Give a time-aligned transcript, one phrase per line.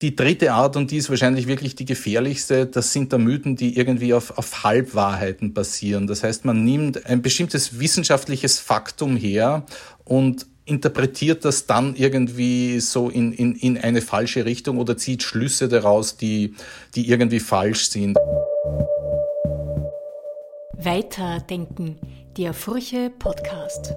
[0.00, 3.76] Die dritte Art, und die ist wahrscheinlich wirklich die gefährlichste, das sind da Mythen, die
[3.76, 6.06] irgendwie auf, auf Halbwahrheiten basieren.
[6.06, 9.66] Das heißt, man nimmt ein bestimmtes wissenschaftliches Faktum her
[10.04, 15.66] und interpretiert das dann irgendwie so in, in, in eine falsche Richtung oder zieht Schlüsse
[15.66, 16.54] daraus, die,
[16.94, 18.16] die irgendwie falsch sind.
[20.74, 21.98] Weiterdenken,
[22.36, 23.94] der Furche Podcast.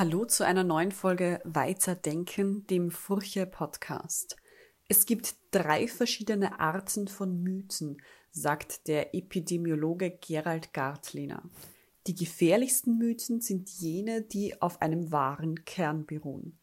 [0.00, 4.38] Hallo zu einer neuen Folge Weiterdenken, dem Furche Podcast.
[4.88, 11.42] Es gibt drei verschiedene Arten von Mythen, sagt der Epidemiologe Gerald Gartliner.
[12.06, 16.58] Die gefährlichsten Mythen sind jene, die auf einem wahren Kern beruhen.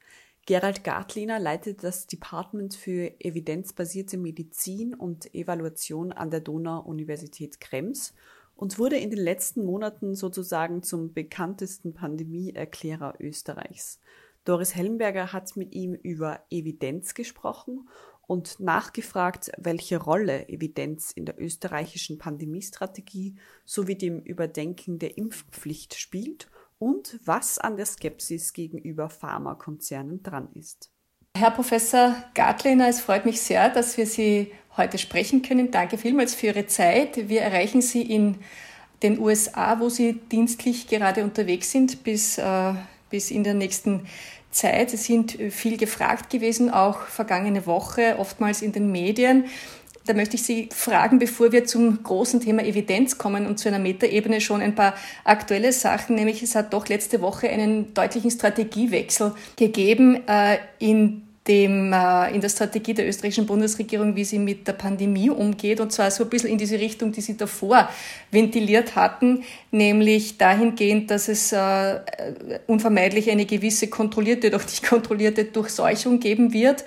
[0.48, 8.16] Gerald Gartliner leitet das Department für evidenzbasierte Medizin und Evaluation an der Donau-Universität Krems
[8.58, 14.00] und wurde in den letzten Monaten sozusagen zum bekanntesten Pandemieerklärer Österreichs.
[14.44, 17.88] Doris Hellenberger hat mit ihm über Evidenz gesprochen
[18.26, 26.50] und nachgefragt, welche Rolle Evidenz in der österreichischen Pandemiestrategie sowie dem Überdenken der Impfpflicht spielt
[26.80, 30.92] und was an der Skepsis gegenüber Pharmakonzernen dran ist.
[31.36, 35.72] Herr Professor Gartliner, es freut mich sehr, dass wir Sie heute sprechen können.
[35.72, 37.30] Danke vielmals für Ihre Zeit.
[37.30, 38.36] Wir erreichen Sie in
[39.04, 42.74] den USA, wo Sie dienstlich gerade unterwegs sind, bis, äh,
[43.10, 44.08] bis in der nächsten
[44.52, 44.90] Zeit.
[44.92, 49.46] Sie sind viel gefragt gewesen, auch vergangene Woche, oftmals in den Medien.
[50.08, 53.80] Da möchte ich Sie fragen, bevor wir zum großen Thema Evidenz kommen und zu einer
[53.80, 54.94] Metaebene schon ein paar
[55.26, 61.94] aktuelle Sachen, nämlich es hat doch letzte Woche einen deutlichen Strategiewechsel gegeben äh, in dem,
[61.94, 66.12] äh, in der Strategie der österreichischen Bundesregierung, wie sie mit der Pandemie umgeht, und zwar
[66.12, 67.90] so ein bisschen in diese Richtung, die sie davor
[68.32, 72.00] ventiliert hatten, nämlich dahingehend, dass es äh,
[72.68, 76.84] unvermeidlich eine gewisse kontrollierte, doch nicht kontrollierte Durchseuchung geben wird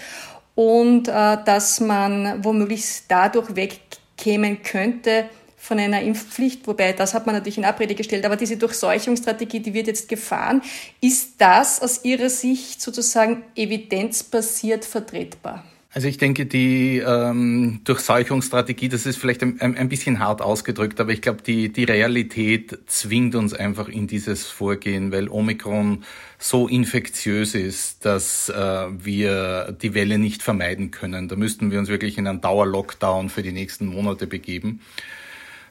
[0.55, 5.25] und äh, dass man womöglich dadurch wegkämen könnte,
[5.71, 9.73] von einer Impfpflicht, wobei das hat man natürlich in Abrede gestellt, aber diese Durchseuchungsstrategie, die
[9.73, 10.63] wird jetzt gefahren.
[11.01, 15.65] Ist das aus Ihrer Sicht sozusagen evidenzbasiert vertretbar?
[15.93, 21.13] Also ich denke, die ähm, Durchseuchungsstrategie, das ist vielleicht ein, ein bisschen hart ausgedrückt, aber
[21.13, 26.03] ich glaube, die, die Realität zwingt uns einfach in dieses Vorgehen, weil Omikron
[26.37, 31.29] so infektiös ist, dass äh, wir die Welle nicht vermeiden können.
[31.29, 34.81] Da müssten wir uns wirklich in einen Dauerlockdown für die nächsten Monate begeben.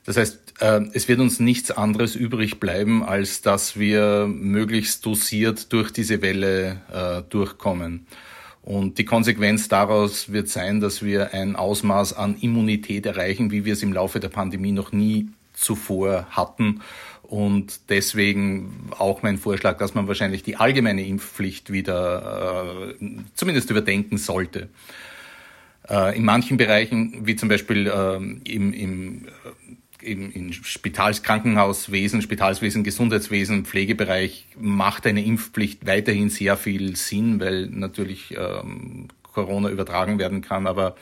[0.09, 5.71] Das heißt, äh, es wird uns nichts anderes übrig bleiben, als dass wir möglichst dosiert
[5.71, 8.07] durch diese Welle äh, durchkommen.
[8.63, 13.73] Und die Konsequenz daraus wird sein, dass wir ein Ausmaß an Immunität erreichen, wie wir
[13.73, 16.81] es im Laufe der Pandemie noch nie zuvor hatten.
[17.21, 23.05] Und deswegen auch mein Vorschlag, dass man wahrscheinlich die allgemeine Impfpflicht wieder äh,
[23.35, 24.69] zumindest überdenken sollte.
[25.87, 29.27] Äh, in manchen Bereichen, wie zum Beispiel äh, im, im
[30.09, 31.21] im, im Spitals
[32.21, 40.19] Spitalswesen, Gesundheitswesen, Pflegebereich macht eine Impfpflicht weiterhin sehr viel Sinn, weil natürlich ähm, Corona übertragen
[40.19, 40.95] werden kann, aber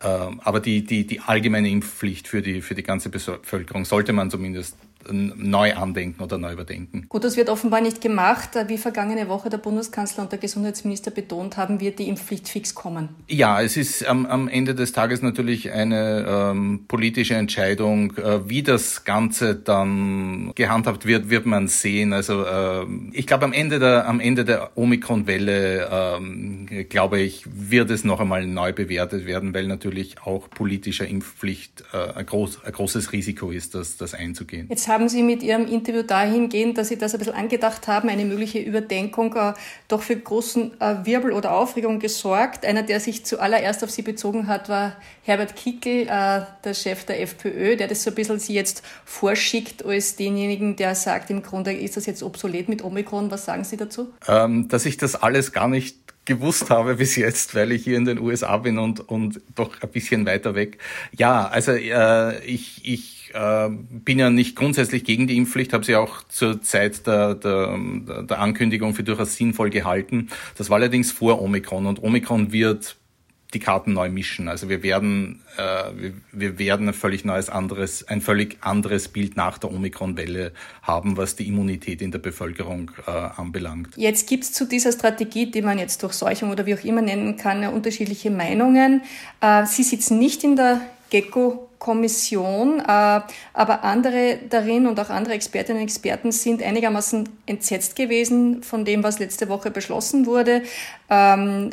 [0.00, 4.30] äh, aber die, die, die allgemeine Impfpflicht für die, für die ganze Bevölkerung sollte man
[4.30, 4.76] zumindest
[5.10, 7.06] neu andenken oder neu überdenken.
[7.08, 8.50] Gut, das wird offenbar nicht gemacht.
[8.66, 13.10] Wie vergangene Woche der Bundeskanzler und der Gesundheitsminister betont haben, wird die Impfpflicht fix kommen.
[13.28, 18.16] Ja, es ist am, am Ende des Tages natürlich eine ähm, politische Entscheidung.
[18.16, 22.12] Äh, wie das Ganze dann gehandhabt wird, wird man sehen.
[22.12, 26.20] Also äh, ich glaube, am Ende der, am Ende der Omikron-Welle,
[26.70, 31.84] äh, glaube ich, wird es noch einmal neu bewertet werden, weil natürlich auch politischer Impfpflicht
[31.92, 34.66] äh, ein, groß, ein großes Risiko ist, das, das einzugehen.
[34.68, 38.26] Jetzt haben Sie mit Ihrem Interview dahingehend, dass Sie das ein bisschen angedacht haben, eine
[38.26, 39.54] mögliche Überdenkung, äh,
[39.88, 42.66] doch für großen äh, Wirbel oder Aufregung gesorgt.
[42.66, 47.22] Einer, der sich zuallererst auf Sie bezogen hat, war Herbert Kickel, äh, der Chef der
[47.22, 51.72] FPÖ, der das so ein bisschen Sie jetzt vorschickt als denjenigen, der sagt, im Grunde
[51.72, 53.30] ist das jetzt obsolet mit Omikron.
[53.30, 54.12] Was sagen Sie dazu?
[54.28, 58.04] Ähm, dass ich das alles gar nicht gewusst habe bis jetzt, weil ich hier in
[58.04, 60.78] den USA bin und, und doch ein bisschen weiter weg.
[61.16, 65.96] Ja, also äh, ich, ich äh, bin ja nicht grundsätzlich gegen die Impfpflicht, habe sie
[65.96, 67.78] auch zur Zeit der, der,
[68.22, 70.28] der Ankündigung für durchaus sinnvoll gehalten.
[70.56, 72.96] Das war allerdings vor Omikron und Omikron wird
[73.54, 74.48] die Karten neu mischen.
[74.48, 75.62] Also wir werden, äh,
[75.94, 81.16] wir, wir werden ein völlig neues anderes, ein völlig anderes Bild nach der Omikron-Welle haben,
[81.16, 83.96] was die Immunität in der Bevölkerung äh, anbelangt.
[83.96, 87.02] Jetzt gibt es zu dieser Strategie, die man jetzt durch Seuchung oder wie auch immer
[87.02, 89.02] nennen kann, unterschiedliche Meinungen.
[89.40, 90.80] Äh, Sie sitzen nicht in der
[91.10, 93.20] Gecko-Kommission, äh,
[93.52, 99.02] aber andere darin und auch andere Expertinnen und Experten sind einigermaßen entsetzt gewesen von dem,
[99.02, 100.62] was letzte Woche beschlossen wurde.
[101.10, 101.70] Ähm,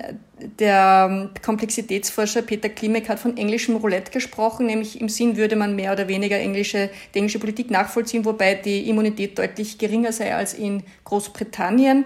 [0.59, 5.93] der Komplexitätsforscher Peter Klimek hat von englischem Roulette gesprochen, nämlich im Sinn würde man mehr
[5.93, 10.83] oder weniger englische, die englische Politik nachvollziehen, wobei die Immunität deutlich geringer sei als in
[11.05, 12.05] Großbritannien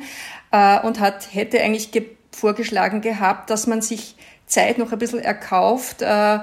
[0.52, 5.20] äh, und hat, hätte eigentlich ge vorgeschlagen gehabt, dass man sich Zeit noch ein bisschen
[5.20, 6.40] erkauft, äh,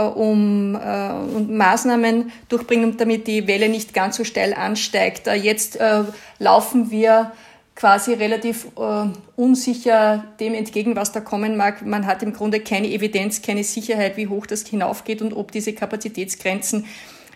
[0.00, 5.26] um äh, und Maßnahmen durchbringen, damit die Welle nicht ganz so steil ansteigt.
[5.26, 6.04] Äh, jetzt äh,
[6.38, 7.32] laufen wir
[7.78, 9.06] quasi relativ äh,
[9.36, 11.86] unsicher dem entgegen, was da kommen mag.
[11.86, 15.72] Man hat im Grunde keine Evidenz, keine Sicherheit, wie hoch das hinaufgeht und ob diese
[15.72, 16.86] Kapazitätsgrenzen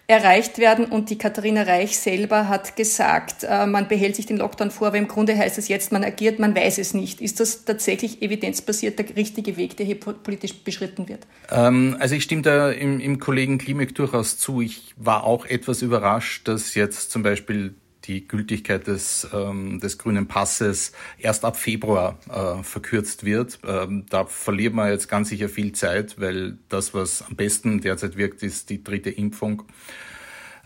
[0.07, 0.85] erreicht werden.
[0.85, 4.99] Und die Katharina Reich selber hat gesagt, äh, man behält sich den Lockdown vor, aber
[4.99, 7.21] im Grunde heißt es jetzt, man agiert, man weiß es nicht.
[7.21, 11.27] Ist das tatsächlich evidenzbasiert der richtige Weg, der hier politisch beschritten wird?
[11.51, 14.61] Ähm, also ich stimme da im, im Kollegen Klimek durchaus zu.
[14.61, 20.27] Ich war auch etwas überrascht, dass jetzt zum Beispiel die Gültigkeit des, ähm, des grünen
[20.27, 23.59] Passes erst ab Februar äh, verkürzt wird.
[23.67, 28.17] Ähm, da verliert man jetzt ganz sicher viel Zeit, weil das, was am besten derzeit
[28.17, 29.65] wirkt, ist die dritte Impfung.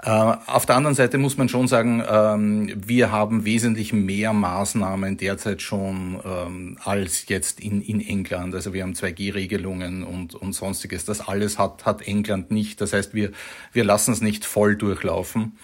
[0.03, 5.17] Äh, auf der anderen Seite muss man schon sagen, ähm, wir haben wesentlich mehr Maßnahmen
[5.17, 8.55] derzeit schon ähm, als jetzt in, in England.
[8.55, 11.07] Also wir haben 2G-Regelungen und, und sonstiges.
[11.07, 12.81] Das alles hat, hat England nicht.
[12.83, 13.33] Das heißt, wir,
[13.73, 15.57] wir lassen es nicht voll durchlaufen.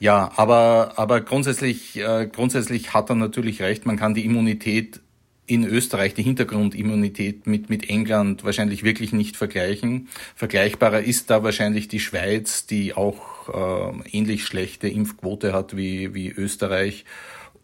[0.00, 3.86] Ja, aber, aber grundsätzlich, äh, grundsätzlich hat er natürlich recht.
[3.86, 5.00] Man kann die Immunität
[5.46, 10.08] in Österreich, die Hintergrundimmunität mit, mit England wahrscheinlich wirklich nicht vergleichen.
[10.36, 16.28] Vergleichbarer ist da wahrscheinlich die Schweiz, die auch äh, ähnlich schlechte Impfquote hat wie, wie
[16.28, 17.06] Österreich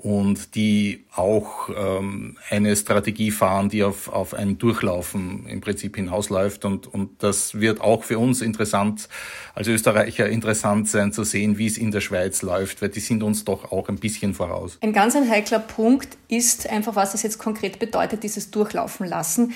[0.05, 6.67] und die auch ähm, eine Strategie fahren, die auf, auf ein Durchlaufen im Prinzip hinausläuft.
[6.67, 9.09] Und, und das wird auch für uns interessant,
[9.55, 13.23] als Österreicher interessant sein zu sehen, wie es in der Schweiz läuft, weil die sind
[13.23, 14.77] uns doch auch ein bisschen voraus.
[14.83, 19.55] Ein ganz ein heikler Punkt ist einfach, was das jetzt konkret bedeutet, dieses Durchlaufen lassen.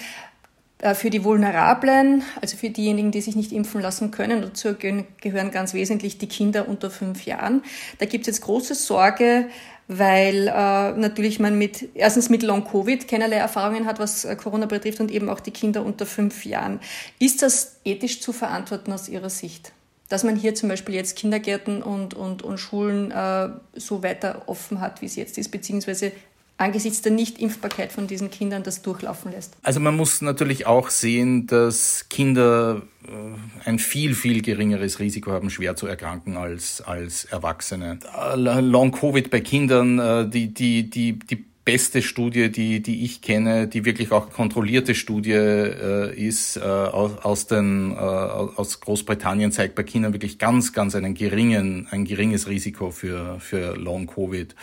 [0.78, 5.50] Äh, für die Vulnerablen, also für diejenigen, die sich nicht impfen lassen können, dazu gehören
[5.50, 7.62] ganz wesentlich die Kinder unter fünf Jahren.
[7.98, 9.50] Da gibt es jetzt große Sorge,
[9.88, 14.66] weil äh, natürlich man mit erstens mit Long Covid keinerlei Erfahrungen hat, was äh, Corona
[14.66, 16.80] betrifft und eben auch die Kinder unter fünf Jahren.
[17.18, 19.72] Ist das ethisch zu verantworten aus Ihrer Sicht?
[20.10, 24.80] Dass man hier zum Beispiel jetzt Kindergärten und, und, und Schulen äh, so weiter offen
[24.80, 26.12] hat, wie es jetzt ist, beziehungsweise
[26.58, 29.56] angesichts der Nichtimpfbarkeit von diesen Kindern das durchlaufen lässt?
[29.62, 35.50] Also man muss natürlich auch sehen, dass Kinder äh, ein viel, viel geringeres Risiko haben,
[35.50, 38.00] schwer zu erkranken als, als Erwachsene.
[38.16, 43.68] Äh, Long-Covid bei Kindern, äh, die, die, die, die beste Studie, die, die ich kenne,
[43.68, 49.82] die wirklich auch kontrollierte Studie äh, ist äh, aus, den, äh, aus Großbritannien, zeigt bei
[49.82, 54.54] Kindern wirklich ganz, ganz einen geringen, ein geringes Risiko für, für Long-Covid.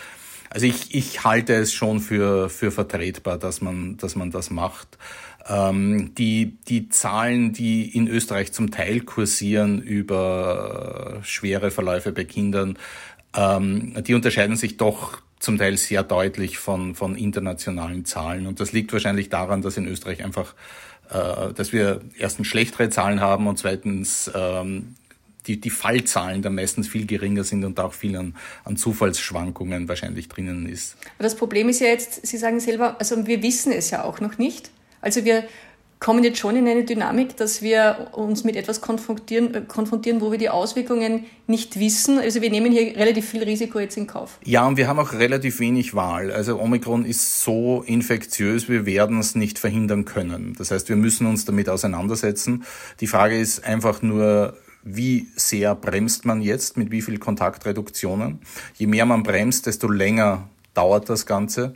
[0.49, 4.97] Also ich, ich halte es schon für, für vertretbar, dass man, dass man das macht.
[5.47, 12.77] Ähm, die, die Zahlen, die in Österreich zum Teil kursieren über schwere Verläufe bei Kindern,
[13.35, 18.47] ähm, die unterscheiden sich doch zum Teil sehr deutlich von, von internationalen Zahlen.
[18.47, 20.55] Und das liegt wahrscheinlich daran, dass in Österreich einfach,
[21.09, 24.95] äh, dass wir erstens schlechtere Zahlen haben und zweitens ähm,
[25.47, 30.27] die, die Fallzahlen da meistens viel geringer sind und auch viel an, an Zufallsschwankungen wahrscheinlich
[30.27, 30.95] drinnen ist.
[31.17, 34.19] Aber das Problem ist ja jetzt, Sie sagen selber, also wir wissen es ja auch
[34.19, 34.71] noch nicht.
[35.01, 35.43] Also wir
[35.99, 40.31] kommen jetzt schon in eine Dynamik, dass wir uns mit etwas konfrontieren, äh, konfrontieren, wo
[40.31, 42.19] wir die Auswirkungen nicht wissen.
[42.19, 44.37] Also wir nehmen hier relativ viel Risiko jetzt in Kauf.
[44.43, 46.31] Ja, und wir haben auch relativ wenig Wahl.
[46.31, 50.53] Also Omikron ist so infektiös, wir werden es nicht verhindern können.
[50.57, 52.65] Das heißt, wir müssen uns damit auseinandersetzen.
[52.99, 58.39] Die Frage ist einfach nur, wie sehr bremst man jetzt, mit wie viel Kontaktreduktionen.
[58.75, 61.75] Je mehr man bremst, desto länger dauert das Ganze.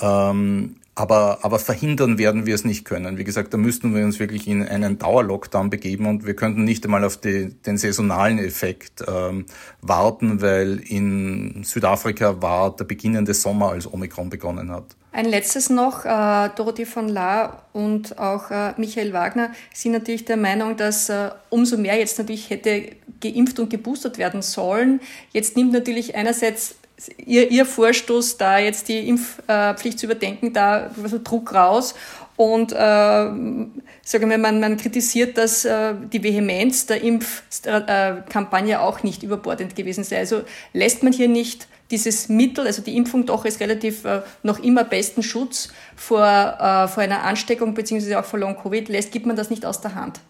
[0.00, 3.18] Ähm, aber, aber verhindern werden wir es nicht können.
[3.18, 6.84] Wie gesagt, da müssten wir uns wirklich in einen Dauerlockdown begeben und wir könnten nicht
[6.84, 9.46] einmal auf die, den saisonalen Effekt ähm,
[9.80, 14.96] warten, weil in Südafrika war der beginnende Sommer, als Omikron begonnen hat.
[15.10, 20.36] Ein letztes noch, äh, Dorothee von Lahr und auch äh, Michael Wagner sind natürlich der
[20.36, 25.00] Meinung, dass äh, umso mehr jetzt natürlich hätte geimpft und geboostert werden sollen.
[25.32, 26.76] Jetzt nimmt natürlich einerseits
[27.24, 30.90] Ihr, Ihr Vorstoß, da jetzt die Impfpflicht zu überdenken, da
[31.24, 31.94] Druck raus.
[32.36, 39.22] Und äh, sagen wir, man, man kritisiert, dass äh, die Vehemenz der Impfkampagne auch nicht
[39.22, 40.18] überbordend gewesen sei.
[40.18, 44.58] Also lässt man hier nicht dieses Mittel, also die Impfung doch ist relativ äh, noch
[44.58, 49.36] immer besten Schutz vor, äh, vor einer Ansteckung beziehungsweise auch vor Long-Covid lässt, gibt man
[49.36, 50.20] das nicht aus der Hand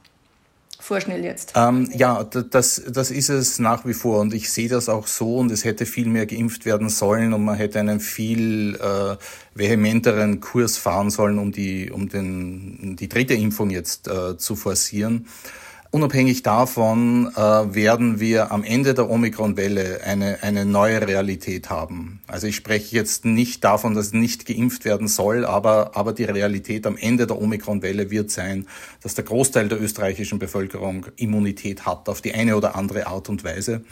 [0.84, 1.54] vorschnell jetzt.
[1.56, 5.38] Ähm, ja, das, das ist es nach wie vor und ich sehe das auch so
[5.38, 9.16] und es hätte viel mehr geimpft werden sollen und man hätte einen viel äh,
[9.54, 15.26] vehementeren Kurs fahren sollen, um die, um den, die dritte Impfung jetzt äh, zu forcieren.
[15.94, 22.20] Unabhängig davon äh, werden wir am Ende der Omikron-Welle eine, eine neue Realität haben.
[22.26, 26.88] Also ich spreche jetzt nicht davon, dass nicht geimpft werden soll, aber, aber die Realität
[26.88, 28.66] am Ende der Omikron-Welle wird sein,
[29.04, 33.44] dass der Großteil der österreichischen Bevölkerung Immunität hat auf die eine oder andere Art und
[33.44, 33.84] Weise.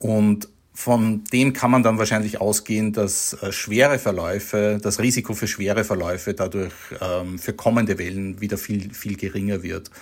[0.00, 5.46] Und von dem kann man dann wahrscheinlich ausgehen, dass äh, schwere Verläufe, das Risiko für
[5.46, 9.92] schwere Verläufe dadurch ähm, für kommende Wellen wieder viel, viel geringer wird.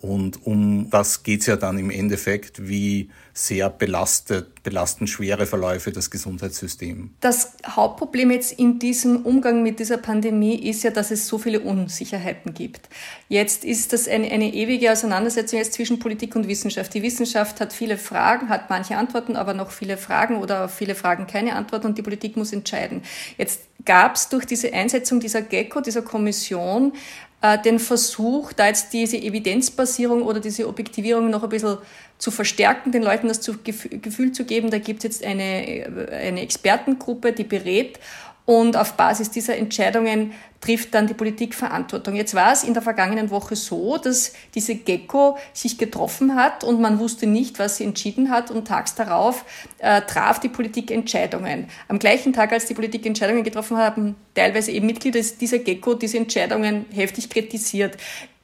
[0.00, 6.10] Und um das geht's ja dann im Endeffekt, wie sehr belastet, belasten schwere Verläufe das
[6.10, 7.10] Gesundheitssystem.
[7.20, 11.60] Das Hauptproblem jetzt in diesem Umgang mit dieser Pandemie ist ja, dass es so viele
[11.60, 12.88] Unsicherheiten gibt.
[13.28, 16.92] Jetzt ist das eine, eine ewige Auseinandersetzung jetzt zwischen Politik und Wissenschaft.
[16.94, 20.96] Die Wissenschaft hat viele Fragen, hat manche Antworten, aber noch viele Fragen oder auf viele
[20.96, 23.02] Fragen keine Antworten und die Politik muss entscheiden.
[23.36, 26.92] Jetzt gab es durch diese Einsetzung dieser GECO, dieser Kommission,
[27.40, 31.78] äh, den Versuch, da jetzt diese Evidenzbasierung oder diese Objektivierung noch ein bisschen
[32.18, 37.32] zu verstärken, den Leuten das Gefühl zu geben, da gibt es jetzt eine, eine Expertengruppe,
[37.32, 38.00] die berät
[38.48, 42.14] und auf Basis dieser Entscheidungen trifft dann die Politik Verantwortung.
[42.14, 46.80] Jetzt war es in der vergangenen Woche so, dass diese Gecko sich getroffen hat und
[46.80, 49.44] man wusste nicht, was sie entschieden hat und tags darauf
[49.80, 51.68] äh, traf die Politik Entscheidungen.
[51.88, 55.92] Am gleichen Tag, als die Politik Entscheidungen getroffen hat, haben teilweise eben Mitglieder dieser Gecko
[55.92, 57.98] diese Entscheidungen heftig kritisiert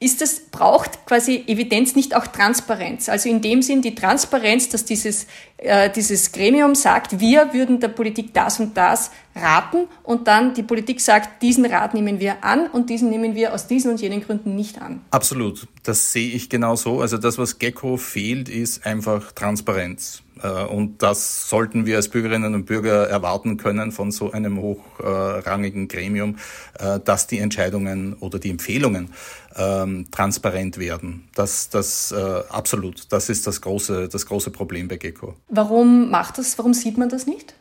[0.04, 3.08] ist das, braucht quasi Evidenz nicht auch Transparenz.
[3.08, 7.88] Also in dem Sinn die Transparenz, dass dieses, äh, dieses Gremium sagt, wir würden der
[7.88, 12.66] Politik das und das raten und dann die Politik sagt, diesen Rat nehmen wir an
[12.66, 15.00] und diesen nehmen wir aus diesen und jenen Gründen nicht an.
[15.10, 17.00] Absolut, das sehe ich genau so.
[17.00, 20.23] Also das, was Gecko fehlt, ist einfach Transparenz.
[20.44, 25.88] Äh, und das sollten wir als Bürgerinnen und Bürger erwarten können von so einem hochrangigen
[25.88, 26.36] Gremium,
[26.78, 29.10] äh, dass die Entscheidungen oder die Empfehlungen
[29.56, 31.28] ähm, transparent werden.
[31.34, 33.12] Das, das äh, absolut.
[33.12, 35.34] Das ist das große, das große Problem bei Gecko.
[35.48, 36.58] Warum macht das?
[36.58, 37.54] Warum sieht man das nicht?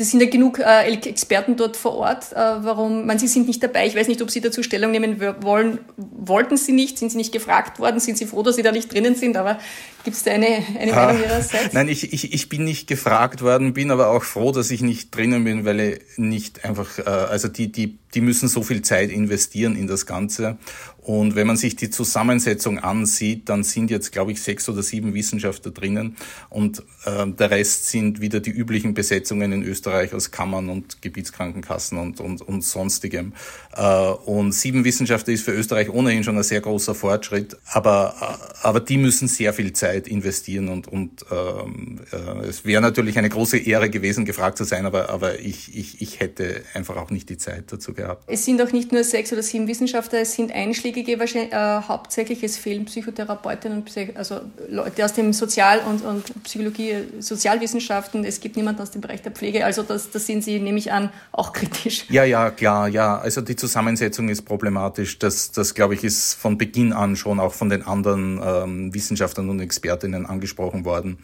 [0.00, 2.32] Das sind ja genug äh, Experten dort vor Ort.
[2.32, 3.04] Äh, warum?
[3.04, 3.86] Man, Sie sind nicht dabei.
[3.86, 5.78] Ich weiß nicht, ob Sie dazu Stellung nehmen wollen.
[5.98, 6.96] Wollten Sie nicht?
[6.98, 8.00] Sind Sie nicht gefragt worden?
[8.00, 9.36] Sind Sie froh, dass Sie da nicht drinnen sind?
[9.36, 9.58] Aber
[10.04, 11.72] gibt es da eine, eine Meinung ah, Ihrerseits?
[11.72, 15.14] Nein, ich, ich, ich bin nicht gefragt worden, bin aber auch froh, dass ich nicht
[15.14, 19.10] drinnen bin, weil ich nicht einfach, äh, also die, die, die müssen so viel Zeit
[19.10, 20.58] investieren in das Ganze.
[21.02, 25.14] Und wenn man sich die Zusammensetzung ansieht, dann sind jetzt, glaube ich, sechs oder sieben
[25.14, 26.16] Wissenschaftler drinnen
[26.50, 31.98] und äh, der Rest sind wieder die üblichen Besetzungen in Österreich aus Kammern und Gebietskrankenkassen
[31.98, 33.32] und, und, und sonstigem.
[33.74, 38.66] Äh, und sieben Wissenschaftler ist für Österreich ohnehin schon ein sehr großer Fortschritt, aber, äh,
[38.66, 43.28] aber die müssen sehr viel Zeit investieren und, und ähm, äh, es wäre natürlich eine
[43.28, 47.28] große Ehre gewesen, gefragt zu sein, aber, aber ich, ich, ich hätte einfach auch nicht
[47.28, 48.24] die Zeit dazu gehabt.
[48.26, 51.82] Es sind auch nicht nur sechs oder sieben Wissenschaftler, es sind Einschläge einschlägige wahrscheinlich, äh,
[51.82, 58.24] hauptsächlich, es fehlen Psychotherapeutinnen und Psych also Leute aus dem Sozial- und, und Psychologie, Sozialwissenschaften.
[58.24, 59.64] Es gibt niemanden aus dem Bereich der Pflege.
[59.64, 62.06] Also das, das sind Sie, nehme ich an, auch kritisch.
[62.08, 63.18] Ja, ja, klar, ja.
[63.18, 65.18] Also die Zusammensetzung ist problematisch.
[65.18, 69.48] Das, das glaube ich, ist von Beginn an schon auch von den anderen ähm, Wissenschaftlern
[69.48, 71.18] und Expertinnen angesprochen worden.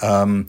[0.00, 0.46] Ähm,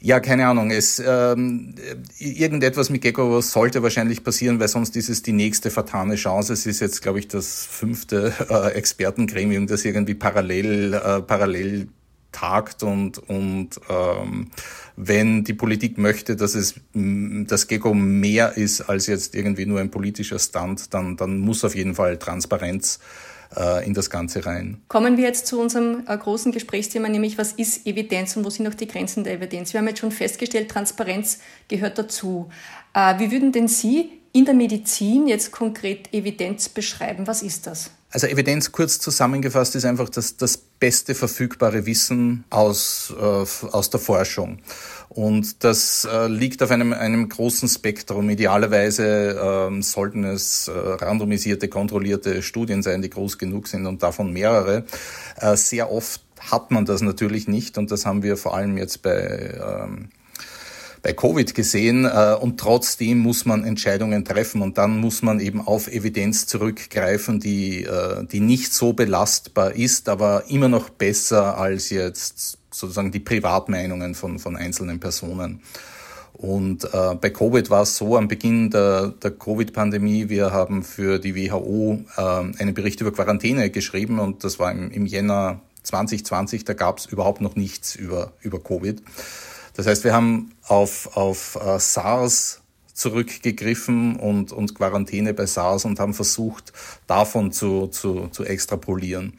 [0.00, 0.70] ja, keine Ahnung.
[0.70, 1.74] Es, ähm,
[2.18, 6.52] irgendetwas mit Gecko sollte wahrscheinlich passieren, weil sonst ist es die nächste vertane Chance.
[6.52, 11.88] Es ist jetzt, glaube ich, das fünfte äh, Expertengremium, das irgendwie parallel, äh, parallel
[12.30, 14.50] tagt und, und ähm,
[15.00, 19.92] wenn die Politik möchte, dass es das Gecko mehr ist als jetzt irgendwie nur ein
[19.92, 22.98] politischer Stand, dann, dann muss auf jeden Fall Transparenz
[23.56, 24.82] äh, in das Ganze rein.
[24.88, 28.66] Kommen wir jetzt zu unserem äh, großen Gesprächsthema, nämlich was ist Evidenz und wo sind
[28.66, 29.72] auch die Grenzen der Evidenz?
[29.72, 31.38] Wir haben jetzt schon festgestellt, Transparenz
[31.68, 32.48] gehört dazu.
[32.92, 37.28] Äh, wie würden denn Sie in der Medizin jetzt konkret Evidenz beschreiben?
[37.28, 37.92] Was ist das?
[38.10, 44.00] Also Evidenz kurz zusammengefasst ist einfach das, das beste verfügbare Wissen aus, äh, aus der
[44.00, 44.60] Forschung.
[45.10, 48.30] Und das äh, liegt auf einem, einem großen Spektrum.
[48.30, 54.32] Idealerweise äh, sollten es äh, randomisierte, kontrollierte Studien sein, die groß genug sind und davon
[54.32, 54.84] mehrere.
[55.36, 59.02] Äh, sehr oft hat man das natürlich nicht und das haben wir vor allem jetzt
[59.02, 60.08] bei ähm,
[61.02, 65.60] bei Covid gesehen äh, und trotzdem muss man Entscheidungen treffen und dann muss man eben
[65.60, 71.90] auf Evidenz zurückgreifen, die, äh, die nicht so belastbar ist, aber immer noch besser als
[71.90, 75.60] jetzt sozusagen die Privatmeinungen von, von einzelnen Personen.
[76.34, 81.18] Und äh, bei Covid war es so, am Beginn der, der Covid-Pandemie, wir haben für
[81.18, 86.64] die WHO äh, einen Bericht über Quarantäne geschrieben und das war im, im Jänner 2020,
[86.64, 89.02] da gab es überhaupt noch nichts über, über Covid.
[89.78, 92.62] Das heißt, wir haben auf, auf uh, SARS
[92.94, 96.72] zurückgegriffen und, und Quarantäne bei SARS und haben versucht,
[97.06, 99.34] davon zu, zu, zu extrapolieren.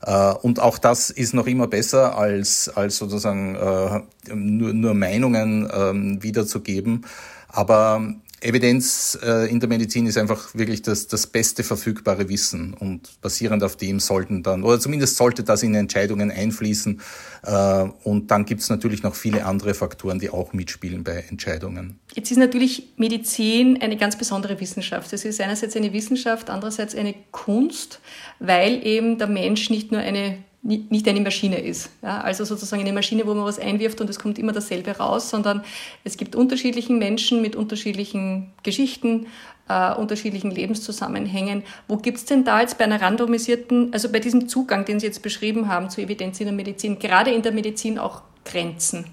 [0.00, 4.00] Äh, und auch das ist noch immer besser, als, als sozusagen äh,
[4.34, 7.04] nur, nur Meinungen äh, wiederzugeben.
[7.48, 13.20] Aber Evidenz äh, in der Medizin ist einfach wirklich das, das beste verfügbare Wissen und
[13.22, 17.00] basierend auf dem sollten dann, oder zumindest sollte das in Entscheidungen einfließen.
[17.42, 21.98] Äh, und dann gibt es natürlich noch viele andere Faktoren, die auch mitspielen bei Entscheidungen.
[22.12, 25.12] Jetzt ist natürlich Medizin eine ganz besondere Wissenschaft.
[25.14, 28.00] Es ist einerseits eine Wissenschaft, andererseits eine Kunst,
[28.40, 31.90] weil eben der Mensch nicht nur eine nicht eine Maschine ist.
[32.02, 35.28] Ja, also sozusagen eine Maschine, wo man was einwirft und es kommt immer dasselbe raus,
[35.28, 35.62] sondern
[36.04, 39.26] es gibt unterschiedlichen Menschen mit unterschiedlichen Geschichten,
[39.68, 41.64] äh, unterschiedlichen Lebenszusammenhängen.
[41.86, 45.06] Wo gibt es denn da jetzt bei einer randomisierten, also bei diesem Zugang, den Sie
[45.06, 49.04] jetzt beschrieben haben zur Evidenz in der Medizin, gerade in der Medizin auch Grenzen?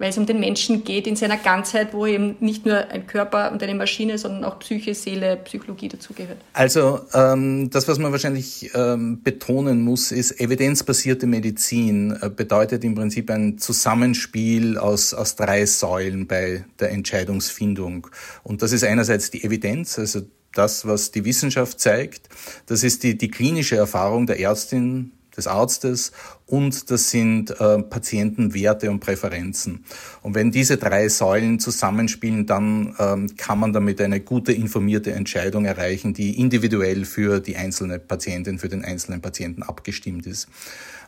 [0.00, 3.52] Weil es um den Menschen geht in seiner Ganzheit, wo eben nicht nur ein Körper
[3.52, 6.38] und eine Maschine, sondern auch Psyche, Seele, Psychologie dazugehört.
[6.54, 12.94] Also ähm, das, was man wahrscheinlich ähm, betonen muss, ist, evidenzbasierte Medizin äh, bedeutet im
[12.94, 18.06] Prinzip ein Zusammenspiel aus, aus drei Säulen bei der Entscheidungsfindung.
[18.42, 20.22] Und das ist einerseits die Evidenz, also
[20.54, 22.30] das, was die Wissenschaft zeigt.
[22.64, 26.12] Das ist die, die klinische Erfahrung der Ärztin, des Arztes
[26.50, 29.84] und das sind äh, Patientenwerte und Präferenzen.
[30.22, 35.64] Und wenn diese drei Säulen zusammenspielen, dann ähm, kann man damit eine gute informierte Entscheidung
[35.64, 40.48] erreichen, die individuell für die einzelne Patientin, für den einzelnen Patienten abgestimmt ist.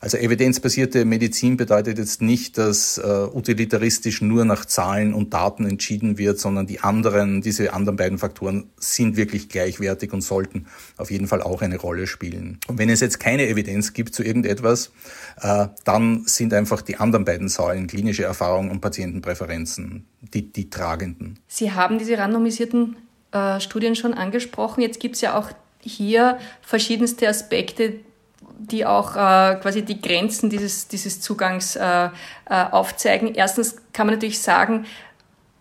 [0.02, 6.18] Also evidenzbasierte Medizin bedeutet jetzt nicht, dass äh, utilitaristisch nur nach Zahlen und Daten entschieden
[6.18, 11.28] wird, sondern die anderen, diese anderen beiden Faktoren sind wirklich gleichwertig und sollten auf jeden
[11.28, 12.58] Fall auch eine Rolle spielen.
[12.66, 14.90] Und wenn es jetzt keine Evidenz gibt zu irgendetwas,
[15.84, 21.38] dann sind einfach die anderen beiden Säulen, klinische Erfahrung und Patientenpräferenzen, die, die tragenden.
[21.48, 22.96] Sie haben diese randomisierten
[23.32, 24.82] äh, Studien schon angesprochen.
[24.82, 25.48] Jetzt gibt es ja auch
[25.80, 27.94] hier verschiedenste Aspekte,
[28.58, 32.10] die auch äh, quasi die Grenzen dieses, dieses Zugangs äh, äh,
[32.48, 33.34] aufzeigen.
[33.34, 34.86] Erstens kann man natürlich sagen,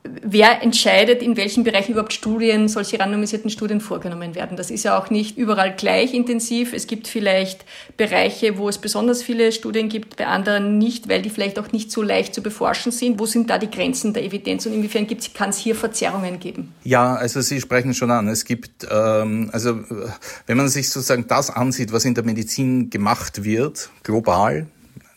[0.03, 4.57] wer entscheidet, in welchen Bereichen überhaupt Studien, solche randomisierten Studien vorgenommen werden.
[4.57, 6.73] Das ist ja auch nicht überall gleich intensiv.
[6.73, 7.65] Es gibt vielleicht
[7.97, 11.91] Bereiche, wo es besonders viele Studien gibt, bei anderen nicht, weil die vielleicht auch nicht
[11.91, 13.19] so leicht zu beforschen sind.
[13.19, 16.73] Wo sind da die Grenzen der Evidenz und inwiefern kann es hier Verzerrungen geben?
[16.83, 18.27] Ja, also Sie sprechen schon an.
[18.27, 19.79] Es gibt, ähm, also
[20.47, 24.67] wenn man sich sozusagen das ansieht, was in der Medizin gemacht wird, global,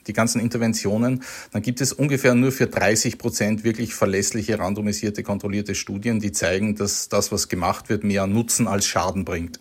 [0.06, 5.74] die ganzen Interventionen, dann gibt es ungefähr nur für 30 Prozent wirklich verlässliche, randomisierte, kontrollierte
[5.74, 9.60] Studien, die zeigen, dass das, was gemacht wird, mehr Nutzen als Schaden bringt.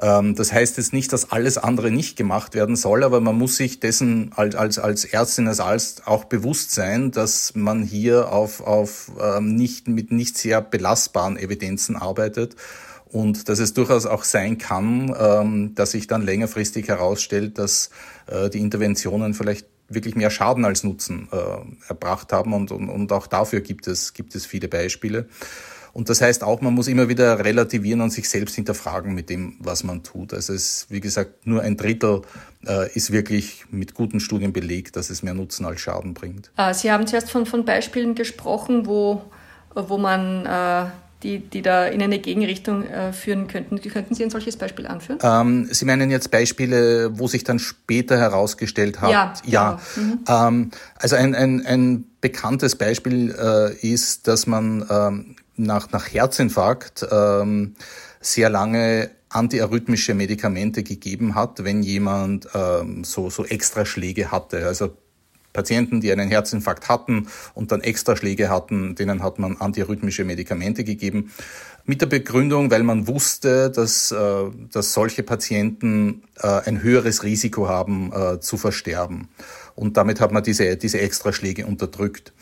[0.00, 3.56] Ähm, das heißt jetzt nicht, dass alles andere nicht gemacht werden soll, aber man muss
[3.56, 8.60] sich dessen als, als, als Ärztin, als Arzt auch bewusst sein, dass man hier auf,
[8.60, 12.56] auf ähm, nicht, mit nicht sehr belastbaren Evidenzen arbeitet
[13.10, 17.90] und dass es durchaus auch sein kann, ähm, dass sich dann längerfristig herausstellt, dass
[18.26, 23.12] äh, die Interventionen vielleicht wirklich mehr Schaden als Nutzen äh, erbracht haben und, und, und
[23.12, 25.28] auch dafür gibt es, gibt es viele Beispiele.
[25.92, 29.54] Und das heißt auch, man muss immer wieder relativieren und sich selbst hinterfragen mit dem,
[29.60, 30.34] was man tut.
[30.34, 32.22] Also es, wie gesagt, nur ein Drittel
[32.66, 36.50] äh, ist wirklich mit guten Studien belegt, dass es mehr Nutzen als Schaden bringt.
[36.56, 39.22] Äh, Sie haben zuerst von, von Beispielen gesprochen, wo,
[39.72, 40.90] wo man äh,
[41.24, 43.80] die, die da in eine Gegenrichtung äh, führen könnten.
[43.80, 45.18] Könnten Sie ein solches Beispiel anführen?
[45.22, 49.10] Ähm, Sie meinen jetzt Beispiele, wo sich dann später herausgestellt hat?
[49.10, 49.34] Ja.
[49.46, 49.80] ja.
[49.94, 50.06] Genau.
[50.06, 50.18] Mhm.
[50.28, 57.06] Ähm, also ein, ein, ein bekanntes Beispiel äh, ist, dass man ähm, nach, nach Herzinfarkt
[57.10, 57.74] ähm,
[58.20, 64.66] sehr lange antiarrhythmische Medikamente gegeben hat, wenn jemand ähm, so, so Extraschläge hatte.
[64.66, 64.96] Also
[65.54, 71.32] Patienten, die einen Herzinfarkt hatten und dann Extraschläge hatten, denen hat man antiarrhythmische Medikamente gegeben.
[71.86, 74.16] Mit der Begründung, weil man wusste, dass, äh,
[74.72, 79.28] dass solche Patienten äh, ein höheres Risiko haben äh, zu versterben.
[79.74, 82.32] Und damit hat man diese, diese Extraschläge unterdrückt.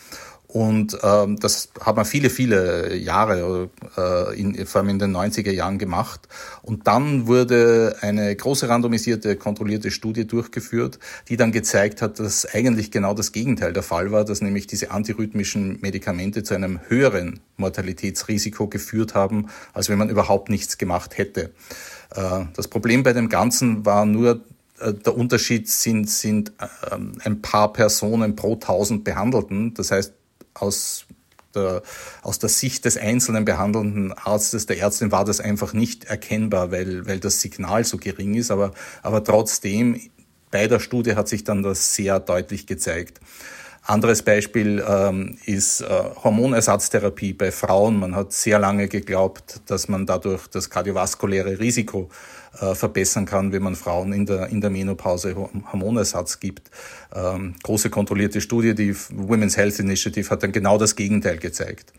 [0.53, 5.51] Und ähm, das hat man viele, viele Jahre, äh, in, vor allem in den 90er
[5.51, 6.29] Jahren gemacht.
[6.61, 10.99] Und dann wurde eine große randomisierte, kontrollierte Studie durchgeführt,
[11.31, 14.91] die dann gezeigt hat, dass eigentlich genau das Gegenteil der Fall war, dass nämlich diese
[14.91, 21.53] antirhythmischen Medikamente zu einem höheren Mortalitätsrisiko geführt haben, als wenn man überhaupt nichts gemacht hätte.
[22.15, 24.43] Äh, das Problem bei dem Ganzen war nur,
[24.81, 26.53] äh, der Unterschied sind, sind
[26.91, 29.73] ähm, ein paar Personen pro tausend Behandelten.
[29.73, 30.13] Das heißt,
[30.55, 31.07] aus
[31.55, 31.83] der,
[32.23, 37.07] aus der Sicht des einzelnen behandelnden Arztes, der Ärztin war das einfach nicht erkennbar, weil,
[37.07, 38.51] weil das Signal so gering ist.
[38.51, 40.01] Aber, aber trotzdem
[40.51, 43.21] bei der Studie hat sich dann das sehr deutlich gezeigt.
[43.85, 45.87] Anderes Beispiel ähm, ist äh,
[46.23, 47.99] Hormonersatztherapie bei Frauen.
[47.99, 52.09] Man hat sehr lange geglaubt, dass man dadurch das kardiovaskuläre Risiko
[52.61, 55.35] äh, verbessern kann, wenn man Frauen in der, in der Menopause
[55.73, 56.71] Hormonersatz gibt.
[57.13, 61.93] Ähm, große kontrollierte Studie, die Women's Health Initiative hat dann genau das Gegenteil gezeigt.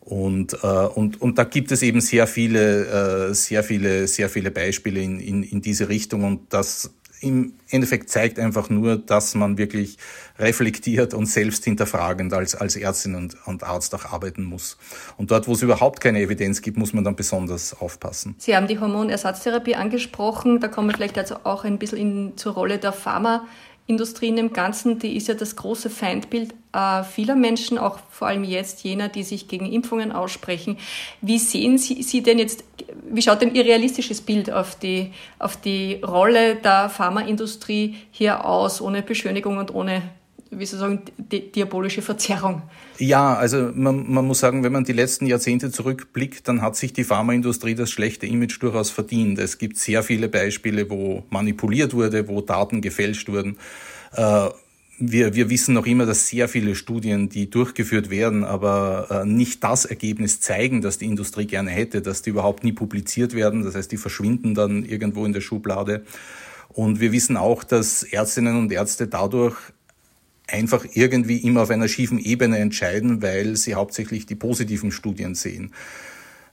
[0.00, 4.50] Und, äh, und, und da gibt es eben sehr viele, äh, sehr viele, sehr viele
[4.50, 9.58] Beispiele in, in, in diese Richtung und das im Endeffekt zeigt einfach nur, dass man
[9.58, 9.96] wirklich
[10.38, 14.76] reflektiert und selbst hinterfragend als, als Ärztin und, und Arzt auch arbeiten muss.
[15.16, 18.34] Und dort, wo es überhaupt keine Evidenz gibt, muss man dann besonders aufpassen.
[18.38, 20.60] Sie haben die Hormonersatztherapie angesprochen.
[20.60, 23.46] Da kommen wir vielleicht also auch ein bisschen in, zur Rolle der Pharma.
[23.86, 28.28] Industrie in dem Ganzen, die ist ja das große Feindbild äh, vieler Menschen, auch vor
[28.28, 30.76] allem jetzt jener, die sich gegen Impfungen aussprechen.
[31.20, 32.64] Wie sehen Sie, Sie denn jetzt,
[33.08, 38.80] wie schaut denn Ihr realistisches Bild auf die, auf die Rolle der Pharmaindustrie hier aus,
[38.80, 40.02] ohne Beschönigung und ohne
[40.50, 42.62] wie soll sagen, die diabolische Verzerrung.
[42.98, 46.92] Ja, also man, man muss sagen, wenn man die letzten Jahrzehnte zurückblickt, dann hat sich
[46.92, 49.38] die Pharmaindustrie das schlechte Image durchaus verdient.
[49.38, 53.58] Es gibt sehr viele Beispiele, wo manipuliert wurde, wo Daten gefälscht wurden.
[54.14, 54.48] Äh,
[54.98, 59.62] wir, wir wissen noch immer, dass sehr viele Studien, die durchgeführt werden, aber äh, nicht
[59.62, 63.62] das Ergebnis zeigen, das die Industrie gerne hätte, dass die überhaupt nie publiziert werden.
[63.62, 66.04] Das heißt, die verschwinden dann irgendwo in der Schublade.
[66.68, 69.56] Und wir wissen auch, dass Ärztinnen und Ärzte dadurch
[70.46, 75.72] einfach irgendwie immer auf einer schiefen Ebene entscheiden, weil sie hauptsächlich die positiven Studien sehen.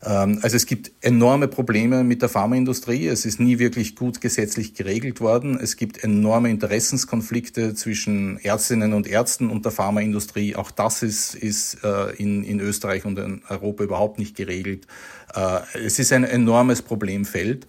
[0.06, 3.08] Ähm, also es gibt enorme Probleme mit der Pharmaindustrie.
[3.08, 5.58] Es ist nie wirklich gut gesetzlich geregelt worden.
[5.62, 10.56] Es gibt enorme Interessenskonflikte zwischen Ärztinnen und Ärzten und der Pharmaindustrie.
[10.56, 14.88] Auch das ist, ist äh, in, in Österreich und in Europa überhaupt nicht geregelt.
[15.34, 17.68] Äh, es ist ein enormes Problemfeld.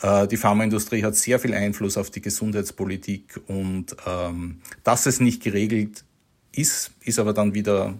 [0.00, 5.42] Äh, die Pharmaindustrie hat sehr viel Einfluss auf die Gesundheitspolitik und ähm, dass es nicht
[5.42, 6.04] geregelt
[6.52, 7.94] ist, ist aber dann wieder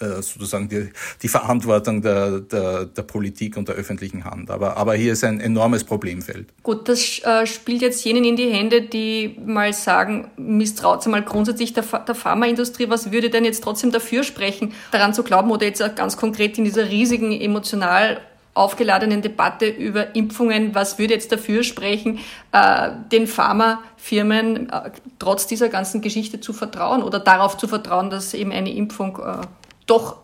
[0.00, 0.88] äh, sozusagen die,
[1.22, 4.50] die Verantwortung der, der, der Politik und der öffentlichen Hand.
[4.50, 6.46] Aber, aber hier ist ein enormes Problemfeld.
[6.62, 11.74] Gut, das äh, spielt jetzt jenen in die Hände, die mal sagen, misstraut mal grundsätzlich
[11.74, 12.88] der, der Pharmaindustrie.
[12.88, 16.56] Was würde denn jetzt trotzdem dafür sprechen, daran zu glauben oder jetzt auch ganz konkret
[16.56, 18.22] in dieser riesigen emotional
[18.54, 22.18] aufgeladenen Debatte über Impfungen, was würde jetzt dafür sprechen,
[22.52, 28.34] äh, den Pharmafirmen äh, trotz dieser ganzen Geschichte zu vertrauen oder darauf zu vertrauen, dass
[28.34, 29.46] eben eine Impfung äh,
[29.86, 30.18] doch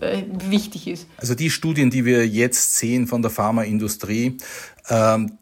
[0.00, 1.08] wichtig ist.
[1.16, 4.36] Also die Studien, die wir jetzt sehen von der Pharmaindustrie,
[4.88, 5.38] ähm,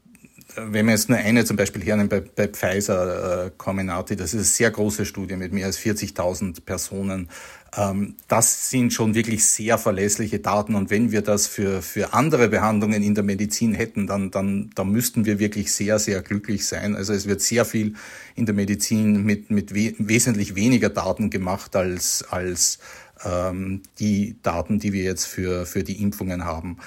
[0.57, 4.35] wenn wir jetzt nur eine zum Beispiel hernehmen bei, bei Pfizer äh, Comenati, das ist
[4.35, 7.29] eine sehr große Studie mit mehr als 40.000 Personen.
[7.77, 10.75] Ähm, das sind schon wirklich sehr verlässliche Daten.
[10.75, 14.91] Und wenn wir das für, für andere Behandlungen in der Medizin hätten, dann, dann, dann
[14.91, 16.97] müssten wir wirklich sehr, sehr glücklich sein.
[16.97, 17.95] Also es wird sehr viel
[18.35, 22.79] in der Medizin mit, mit we wesentlich weniger Daten gemacht als, als
[23.25, 26.79] ähm, die Daten, die wir jetzt für, für die Impfungen haben.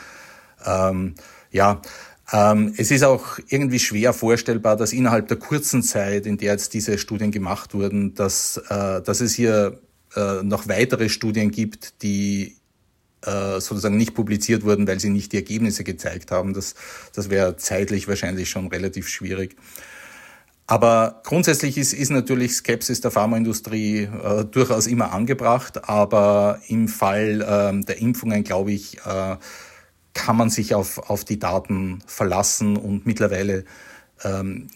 [0.66, 1.16] Ähm,
[1.52, 1.82] ja,
[2.32, 6.98] es ist auch irgendwie schwer vorstellbar, dass innerhalb der kurzen Zeit, in der jetzt diese
[7.00, 9.80] Studien gemacht wurden, dass, äh, dass es hier
[10.16, 12.58] äh, noch weitere Studien gibt, die
[13.26, 16.54] äh, sozusagen nicht publiziert wurden, weil sie nicht die Ergebnisse gezeigt haben.
[16.54, 16.76] Das,
[17.14, 19.56] das wäre zeitlich wahrscheinlich schon relativ schwierig.
[20.68, 25.90] Aber grundsätzlich ist, ist natürlich Skepsis der Pharmaindustrie äh, durchaus immer angebracht.
[25.90, 29.36] Aber im Fall äh, der Impfungen, glaube ich, äh,
[30.14, 32.78] kann man sich auf, auf die Daten verlassen.
[32.78, 33.66] Und mittlerweile
[34.24, 34.68] ähm,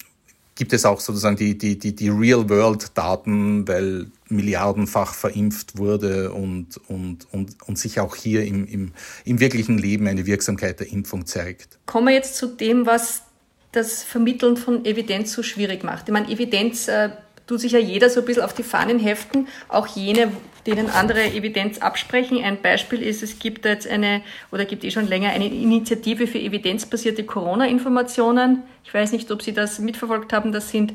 [0.56, 7.28] gibt es auch sozusagen die, die, die, die Real-World-Daten, weil milliardenfach verimpft wurde und, und,
[7.32, 8.91] und, und sich auch hier im, im,
[9.26, 11.80] im wirklichen Leben eine Wirksamkeit der Impfung zeigt.
[11.86, 13.24] Kommen wir jetzt zu dem, was
[13.72, 16.08] das Vermitteln von Evidenz so schwierig macht.
[16.08, 17.10] Ich meine, Evidenz äh,
[17.47, 20.32] tut sich ja jeder so ein bisschen auf die Fahnen heften, auch jene,
[20.65, 22.41] denen andere Evidenz absprechen.
[22.43, 26.39] Ein Beispiel ist, es gibt jetzt eine, oder gibt eh schon länger eine Initiative für
[26.39, 28.63] evidenzbasierte Corona-Informationen.
[28.86, 30.51] Ich weiß nicht, ob Sie das mitverfolgt haben.
[30.51, 30.93] Das sind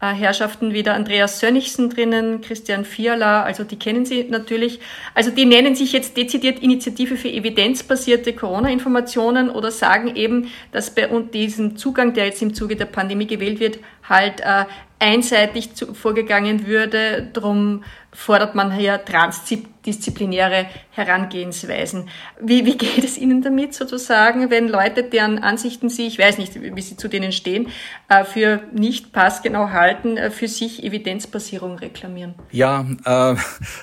[0.00, 4.78] äh, Herrschaften wie der Andreas Sönnigsen drinnen, Christian Fiala, also die kennen Sie natürlich.
[5.12, 11.08] Also die nennen sich jetzt dezidiert Initiative für evidenzbasierte Corona-Informationen oder sagen eben, dass bei
[11.32, 14.66] diesem Zugang, der jetzt im Zuge der Pandemie gewählt wird, halt äh,
[14.98, 17.28] einseitig zu, vorgegangen würde.
[17.32, 17.84] Drum
[18.18, 22.08] fordert man hier transdisziplinäre Herangehensweisen.
[22.40, 26.60] Wie, wie geht es Ihnen damit sozusagen, wenn Leute, deren Ansichten Sie, ich weiß nicht,
[26.60, 27.68] wie Sie zu denen stehen,
[28.08, 32.34] äh, für nicht passgenau halten, äh, für sich Evidenzbasierung reklamieren?
[32.50, 33.36] Ja, äh,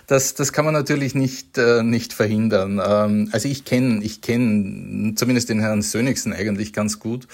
[0.08, 2.82] das, das kann man natürlich nicht, äh, nicht verhindern.
[2.86, 7.30] Ähm, also ich kenne ich kenn zumindest den Herrn Sönigsen eigentlich ganz gut,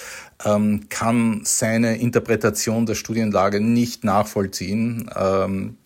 [0.45, 5.09] ähm, kann seine Interpretation der Studienlage nicht nachvollziehen.
[5.15, 5.77] Ähm,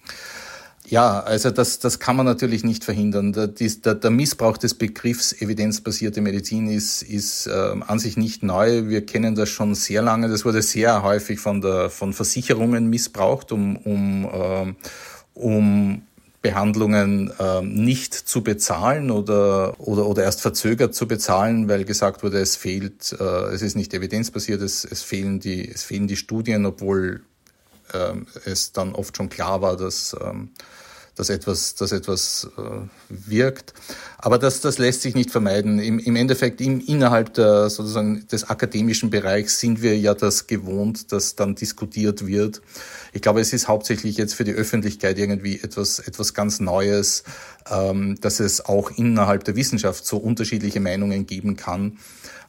[0.87, 3.33] ja, also das, das kann man natürlich nicht verhindern.
[3.33, 8.87] Der, der, der Missbrauch des Begriffs evidenzbasierte Medizin ist, ist äh, an sich nicht neu.
[8.87, 10.29] Wir kennen das schon sehr lange.
[10.29, 14.73] Das wurde sehr häufig von, der, von Versicherungen missbraucht, um, um, äh,
[15.33, 16.01] um
[16.45, 22.39] Behandlungen äh, nicht zu bezahlen oder, oder, oder erst verzögert zu bezahlen, weil gesagt wurde,
[22.39, 26.67] es fehlt, äh, es ist nicht evidenzbasiert, es, es, fehlen die, es fehlen die Studien,
[26.67, 27.23] obwohl
[28.45, 30.49] es dann oft schon klar war, dass ähm,
[31.15, 32.61] dass etwas, dass etwas äh,
[33.09, 33.73] wirkt.
[34.17, 35.79] Aber das, das lässt sich nicht vermeiden.
[35.79, 41.11] Im, im Endeffekt im, innerhalb der, sozusagen des akademischen Bereichs sind wir ja das gewohnt,
[41.11, 42.61] dass dann diskutiert wird.
[43.13, 47.23] Ich glaube, es ist hauptsächlich jetzt für die Öffentlichkeit irgendwie etwas, etwas ganz Neues,
[47.69, 51.97] ähm, dass es auch innerhalb der Wissenschaft so unterschiedliche Meinungen geben kann.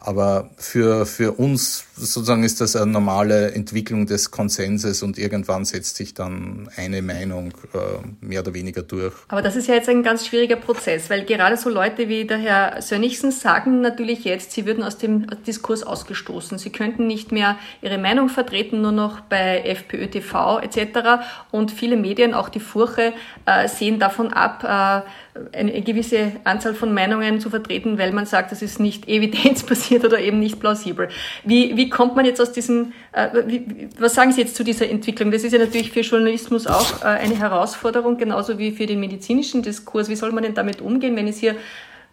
[0.07, 5.97] Aber für, für uns sozusagen ist das eine normale Entwicklung des Konsenses und irgendwann setzt
[5.97, 9.13] sich dann eine Meinung äh, mehr oder weniger durch.
[9.27, 12.39] Aber das ist ja jetzt ein ganz schwieriger Prozess, weil gerade so Leute wie der
[12.39, 16.57] Herr Sönnigsen sagen natürlich jetzt, sie würden aus dem Diskurs ausgestoßen.
[16.57, 21.25] Sie könnten nicht mehr ihre Meinung vertreten, nur noch bei FPÖ TV etc.
[21.51, 23.13] Und viele Medien, auch die Furche,
[23.45, 25.09] äh, sehen davon ab, äh,
[25.53, 30.19] eine gewisse Anzahl von Meinungen zu vertreten, weil man sagt, das ist nicht evidenzbasiert oder
[30.19, 31.09] eben nicht plausibel.
[31.45, 34.89] Wie, wie kommt man jetzt aus diesem, äh, wie, was sagen Sie jetzt zu dieser
[34.89, 35.31] Entwicklung?
[35.31, 39.63] Das ist ja natürlich für Journalismus auch äh, eine Herausforderung, genauso wie für den medizinischen
[39.63, 40.09] Diskurs.
[40.09, 41.57] Wie soll man denn damit umgehen, wenn es hier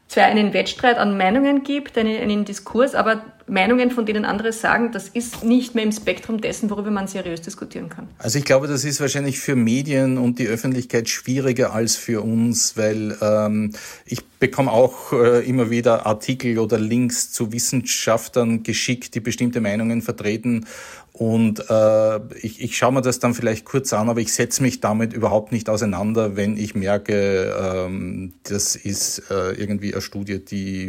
[0.07, 4.91] zwar einen Wettstreit an Meinungen gibt, einen, einen Diskurs, aber Meinungen, von denen andere sagen,
[4.91, 8.07] das ist nicht mehr im Spektrum dessen, worüber man seriös diskutieren kann.
[8.17, 12.77] Also ich glaube, das ist wahrscheinlich für Medien und die Öffentlichkeit schwieriger als für uns,
[12.77, 13.73] weil ähm,
[14.05, 20.01] ich bekomme auch äh, immer wieder Artikel oder Links zu Wissenschaftlern geschickt, die bestimmte Meinungen
[20.01, 20.65] vertreten
[21.13, 24.80] und äh, ich, ich schaue mir das dann vielleicht kurz an, aber ich setze mich
[24.80, 30.88] damit überhaupt nicht auseinander, wenn ich merke, ähm, das ist äh, irgendwie eine Studie, die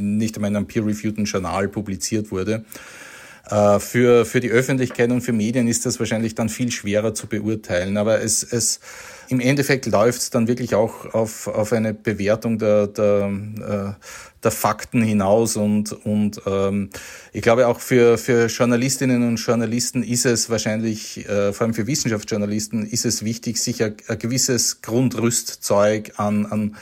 [0.00, 2.64] nicht in einem peer-reviewten Journal publiziert wurde.
[3.48, 7.28] Äh, für, für die Öffentlichkeit und für Medien ist das wahrscheinlich dann viel schwerer zu
[7.28, 7.96] beurteilen.
[7.96, 8.80] Aber es, es
[9.28, 14.04] im Endeffekt läuft es dann wirklich auch auf, auf eine Bewertung der, der, äh,
[14.42, 16.90] der Fakten hinaus und, und ähm,
[17.32, 21.86] ich glaube auch für, für Journalistinnen und Journalisten ist es wahrscheinlich, äh, vor allem für
[21.86, 26.76] Wissenschaftsjournalisten, ist es wichtig, sich ein, ein gewisses Grundrüstzeug an, an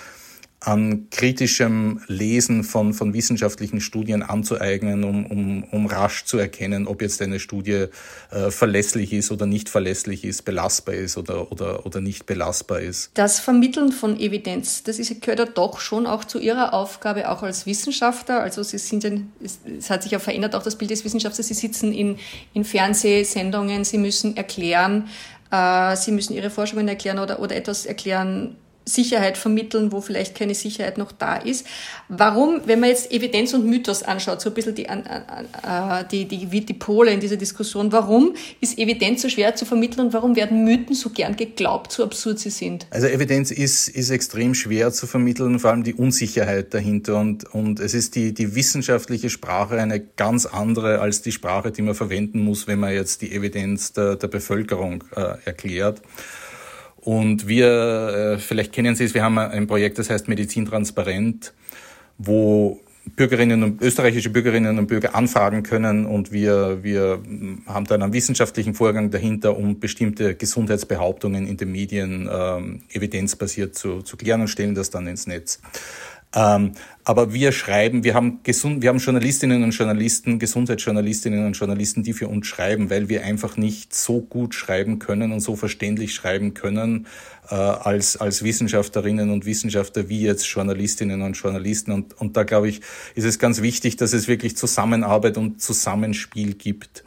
[0.67, 7.03] an kritischem Lesen von, von wissenschaftlichen Studien anzueignen, um, um, um rasch zu erkennen, ob
[7.03, 7.87] jetzt eine Studie
[8.33, 13.13] äh, verlässlich ist oder nicht verlässlich ist, belastbar ist oder, oder, oder nicht belastbar ist.
[13.15, 17.45] Das Vermitteln von Evidenz, das ist, gehört ja doch schon auch zu Ihrer Aufgabe, auch
[17.45, 18.41] als Wissenschaftler.
[18.41, 21.47] Also Sie sind ja, es, es hat sich ja verändert, auch das Bild des Wissenschaftlers.
[21.47, 22.19] Sie sitzen in,
[22.55, 25.09] in Fernsehsendungen, Sie müssen erklären,
[25.53, 28.57] äh, Sie müssen Ihre Forschungen erklären oder, oder etwas erklären,
[28.89, 31.67] Sicherheit vermitteln, wo vielleicht keine Sicherheit noch da ist.
[32.09, 36.65] Warum, wenn man jetzt Evidenz und Mythos anschaut, so ein bisschen die, äh, die, die,
[36.65, 40.65] die Pole in dieser Diskussion, warum ist Evidenz so schwer zu vermitteln und warum werden
[40.65, 42.87] Mythen so gern geglaubt, so absurd sie sind?
[42.91, 47.81] Also Evidenz ist, ist extrem schwer zu vermitteln, vor allem die Unsicherheit dahinter und, und
[47.81, 52.45] es ist die, die wissenschaftliche Sprache eine ganz andere als die Sprache, die man verwenden
[52.45, 56.03] muss, wenn man jetzt die Evidenz der, der Bevölkerung äh, erklärt.
[57.07, 61.55] Und wir, äh, vielleicht kennen Sie es, wir haben ein Projekt, das heißt Medizin transparent,
[62.19, 62.81] wo
[63.15, 67.21] Bürgerinnen und österreichische Bürgerinnen und Bürger anfragen können und wir, wir
[67.67, 74.03] haben dann einen wissenschaftlichen Vorgang dahinter, um bestimmte Gesundheitsbehauptungen in den Medien ähm, evidenzbasiert zu,
[74.03, 75.61] zu klären und stellen das dann ins Netz.
[76.37, 76.73] Ähm,
[77.03, 82.13] aber wir schreiben, wir haben, gesund, wir haben Journalistinnen und Journalisten, Gesundheitsjournalistinnen und Journalisten, die
[82.13, 86.53] für uns schreiben, weil wir einfach nicht so gut schreiben können und so verständlich schreiben
[86.53, 87.07] können
[87.49, 91.93] äh, als, als Wissenschaftlerinnen und Wissenschaftler wie jetzt Journalistinnen und Journalisten.
[91.93, 92.83] Und, und da glaube ich,
[93.15, 97.03] ist es ganz wichtig, dass es wirklich Zusammenarbeit und Zusammenspiel gibt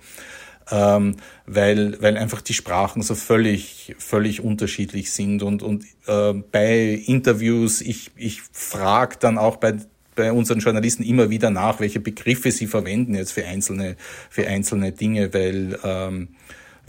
[0.72, 5.44] ähm, weil, weil einfach die Sprachen so völlig, völlig unterschiedlich sind.
[5.44, 9.76] Und, und äh, bei Interviews, ich, ich frage dann auch bei,
[10.16, 13.96] bei unseren Journalisten immer wieder nach, welche Begriffe sie verwenden jetzt für einzelne,
[14.30, 16.30] für einzelne Dinge, weil, ähm,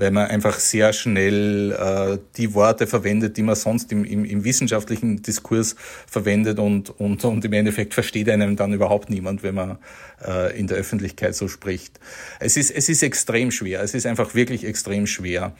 [0.01, 4.45] weil man einfach sehr schnell äh, die Worte verwendet, die man sonst im, im, im
[4.45, 9.79] wissenschaftlichen Diskurs verwendet und, und, und im Endeffekt versteht einem dann überhaupt niemand, wenn man
[10.27, 12.01] äh, in der Öffentlichkeit so spricht.
[12.41, 15.55] Es ist, es ist extrem schwer, es ist einfach wirklich extrem schwer.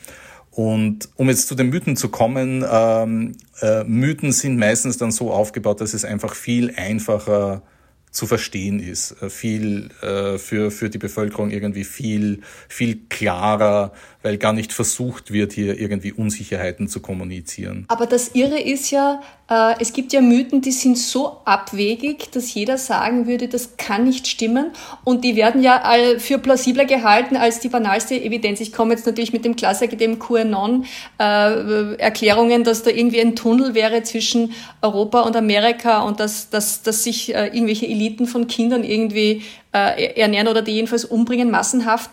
[0.51, 5.33] Und um jetzt zu den Mythen zu kommen, ähm, äh, Mythen sind meistens dann so
[5.33, 7.63] aufgebaut, dass es einfach viel einfacher
[8.11, 14.37] zu verstehen ist, äh, viel äh, für, für die Bevölkerung irgendwie viel, viel klarer, weil
[14.37, 17.87] gar nicht versucht wird, hier irgendwie Unsicherheiten zu kommunizieren.
[17.89, 22.53] Aber das Irre ist ja, äh, es gibt ja Mythen, die sind so abwegig, dass
[22.53, 24.73] jeder sagen würde, das kann nicht stimmen.
[25.05, 25.83] Und die werden ja
[26.19, 28.61] für plausibler gehalten als die banalste Evidenz.
[28.61, 33.73] Ich komme jetzt natürlich mit dem Klassiker, dem QAnon-Erklärungen, äh, dass da irgendwie ein Tunnel
[33.75, 34.53] wäre zwischen
[34.83, 40.21] Europa und Amerika und dass, dass, dass sich äh, irgendwelche Eliten von Kindern irgendwie äh,
[40.21, 42.11] ernähren oder die jedenfalls umbringen, massenhaft.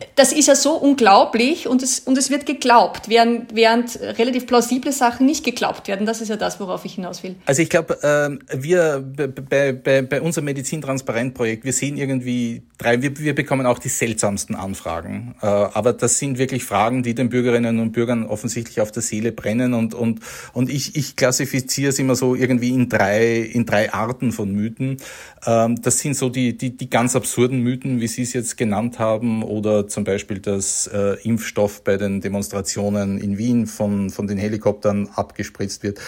[0.00, 4.46] Äh, das ist ja so unglaublich und es, und es wird geglaubt, während, während relativ
[4.46, 6.06] plausible Sachen nicht geglaubt werden.
[6.06, 7.36] Das ist ja das, worauf ich hinaus will.
[7.46, 9.04] Also ich glaube, äh, wir
[9.48, 14.54] bei, bei, bei unserem Medizin-Transparent-Projekt, wir sehen irgendwie drei, wir, wir bekommen auch die seltsamsten
[14.54, 15.34] Anfragen.
[15.40, 19.32] Äh, aber das sind wirklich Fragen, die den Bürgerinnen und Bürgern offensichtlich auf der Seele
[19.32, 20.20] brennen und, und,
[20.52, 24.98] und ich, ich klassifiziere es immer so irgendwie in drei, in drei Arten von Mythen.
[25.46, 28.98] Ähm, das sind so die, die, die ganz absurden Mythen, wie Sie es jetzt genannt
[28.98, 34.38] haben oder zum Beispiel, dass äh, Impfstoff bei den Demonstrationen in Wien von, von den
[34.38, 35.98] Helikoptern abgespritzt wird.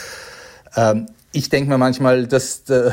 [0.77, 2.91] Ähm, ich denke mir manchmal, dass äh,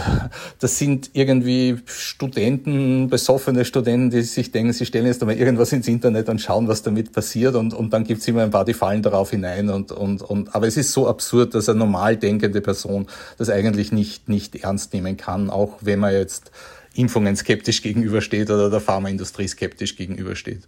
[0.59, 5.87] das sind irgendwie Studenten, besoffene Studenten, die sich denken, sie stellen jetzt einmal irgendwas ins
[5.87, 9.01] Internet und schauen, was damit passiert und, und dann gibt's immer ein paar, die fallen
[9.01, 13.07] darauf hinein und, und, und aber es ist so absurd, dass eine normal denkende Person
[13.37, 16.51] das eigentlich nicht, nicht ernst nehmen kann, auch wenn man jetzt
[16.93, 20.67] Impfungen skeptisch gegenübersteht oder der Pharmaindustrie skeptisch gegenübersteht.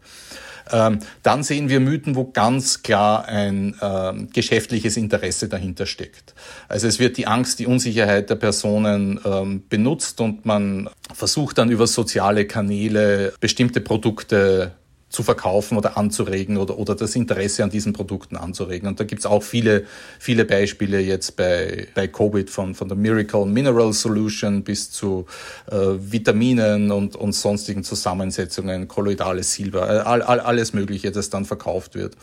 [0.72, 6.34] Ähm, dann sehen wir Mythen, wo ganz klar ein ähm, geschäftliches Interesse dahinter steckt.
[6.68, 11.70] Also es wird die Angst, die Unsicherheit der Personen ähm, benutzt und man versucht dann
[11.70, 14.72] über soziale Kanäle bestimmte Produkte
[15.16, 18.88] zu verkaufen oder anzuregen oder, oder das Interesse an diesen Produkten anzuregen.
[18.88, 19.86] Und da gibt's auch viele,
[20.20, 25.26] viele Beispiele jetzt bei, bei Covid von, von der Miracle Mineral Solution bis zu
[25.72, 31.46] äh, Vitaminen und, und sonstigen Zusammensetzungen, kolloidales Silber, äh, all, all, alles Mögliche, das dann
[31.46, 32.18] verkauft wird.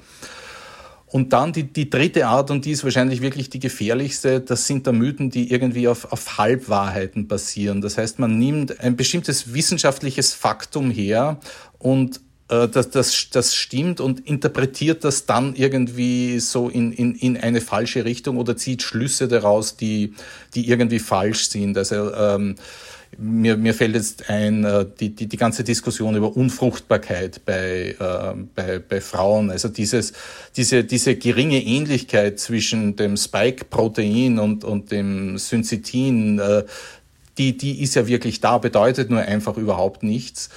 [1.07, 4.87] Und dann die, die dritte Art, und die ist wahrscheinlich wirklich die gefährlichste, das sind
[4.87, 7.83] da Mythen, die irgendwie auf, auf Halbwahrheiten basieren.
[7.83, 11.39] Das heißt, man nimmt ein bestimmtes wissenschaftliches Faktum her
[11.79, 12.21] und
[12.53, 17.61] äh, das, das, das stimmt und interpretiert das dann irgendwie so in, in, in eine
[17.61, 20.15] falsche Richtung oder zieht Schlüsse daraus, die,
[20.55, 21.79] die irgendwie falsch sind.
[21.79, 22.57] Also ähm,
[23.19, 28.35] mir, mir fällt jetzt ein, äh, die, die, die ganze Diskussion über Unfruchtbarkeit bei, äh,
[28.55, 30.13] bei, bei Frauen, also dieses,
[30.57, 36.65] diese, diese geringe Ähnlichkeit zwischen dem Spike-Protein und, und dem Syncytin, äh,
[37.39, 40.51] die, die ist ja wirklich da, bedeutet nur einfach überhaupt nichts.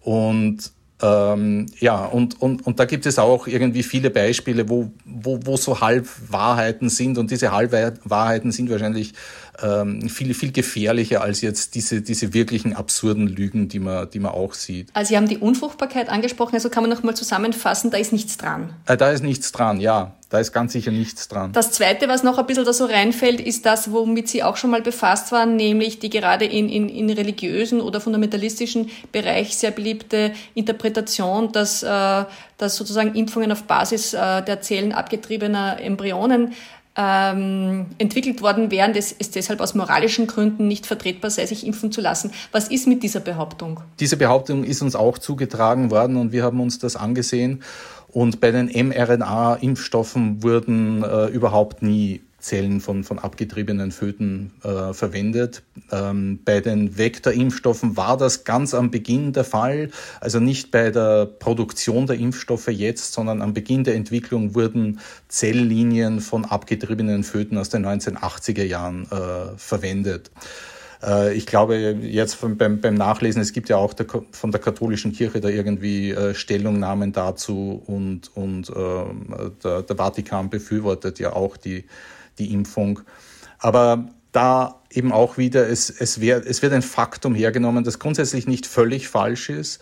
[0.00, 5.40] Und ähm, ja, und, und, und da gibt es auch irgendwie viele Beispiele, wo, wo,
[5.44, 7.18] wo so Halbwahrheiten sind.
[7.18, 9.12] Und diese Halbwahrheiten sind wahrscheinlich
[9.60, 14.32] ähm, viel, viel gefährlicher als jetzt diese, diese wirklichen absurden Lügen, die man, die man
[14.32, 14.90] auch sieht.
[14.94, 18.72] Also Sie haben die Unfruchtbarkeit angesprochen, also kann man nochmal zusammenfassen, da ist nichts dran.
[18.86, 20.14] Äh, da ist nichts dran, ja.
[20.32, 21.52] Da ist ganz sicher nichts dran.
[21.52, 24.70] Das Zweite, was noch ein bisschen da so reinfällt, ist das, womit Sie auch schon
[24.70, 30.32] mal befasst waren, nämlich die gerade in, in, in religiösen oder fundamentalistischen Bereich sehr beliebte
[30.54, 32.24] Interpretation, dass, äh,
[32.56, 36.54] dass sozusagen Impfungen auf Basis äh, der Zellen abgetriebener Embryonen
[36.96, 41.90] ähm, entwickelt worden wären, das ist deshalb aus moralischen Gründen nicht vertretbar sei, sich impfen
[41.90, 42.32] zu lassen.
[42.52, 43.80] Was ist mit dieser Behauptung?
[43.98, 47.62] Diese Behauptung ist uns auch zugetragen worden und wir haben uns das angesehen.
[48.12, 55.62] Und bei den mRNA-Impfstoffen wurden äh, überhaupt nie Zellen von, von abgetriebenen Föten äh, verwendet.
[55.90, 61.24] Ähm, bei den Vektorimpfstoffen war das ganz am Beginn der Fall, also nicht bei der
[61.26, 67.70] Produktion der Impfstoffe jetzt, sondern am Beginn der Entwicklung wurden Zelllinien von abgetriebenen Föten aus
[67.70, 70.30] den 1980er Jahren äh, verwendet.
[71.02, 75.12] Äh, ich glaube jetzt beim, beim Nachlesen, es gibt ja auch der, von der katholischen
[75.12, 81.56] Kirche da irgendwie äh, Stellungnahmen dazu und, und äh, der, der Vatikan befürwortet ja auch
[81.56, 81.84] die
[82.38, 83.00] die Impfung.
[83.58, 88.46] Aber da eben auch wieder, es, es, wär, es wird ein Faktum hergenommen, das grundsätzlich
[88.46, 89.80] nicht völlig falsch ist,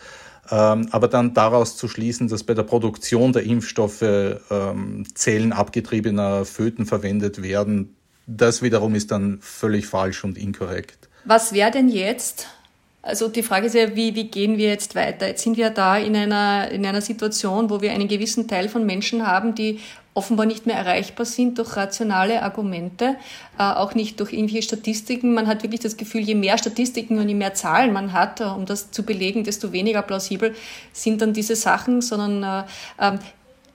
[0.51, 6.45] ähm, aber dann daraus zu schließen, dass bei der Produktion der Impfstoffe ähm, Zellen abgetriebener
[6.45, 7.97] Föten verwendet werden,
[8.27, 11.09] das wiederum ist dann völlig falsch und inkorrekt.
[11.25, 12.49] Was wäre denn jetzt
[13.03, 15.27] Also die Frage ist ja, wie, wie gehen wir jetzt weiter?
[15.27, 18.85] Jetzt sind wir da in einer, in einer Situation, wo wir einen gewissen Teil von
[18.85, 19.81] Menschen haben, die
[20.13, 23.17] offenbar nicht mehr erreichbar sind durch rationale Argumente,
[23.59, 25.33] äh, auch nicht durch irgendwelche Statistiken.
[25.33, 28.45] Man hat wirklich das Gefühl, je mehr Statistiken und je mehr Zahlen man hat, äh,
[28.45, 30.55] um das zu belegen, desto weniger plausibel
[30.93, 32.67] sind dann diese Sachen, sondern
[32.99, 33.19] äh, äh,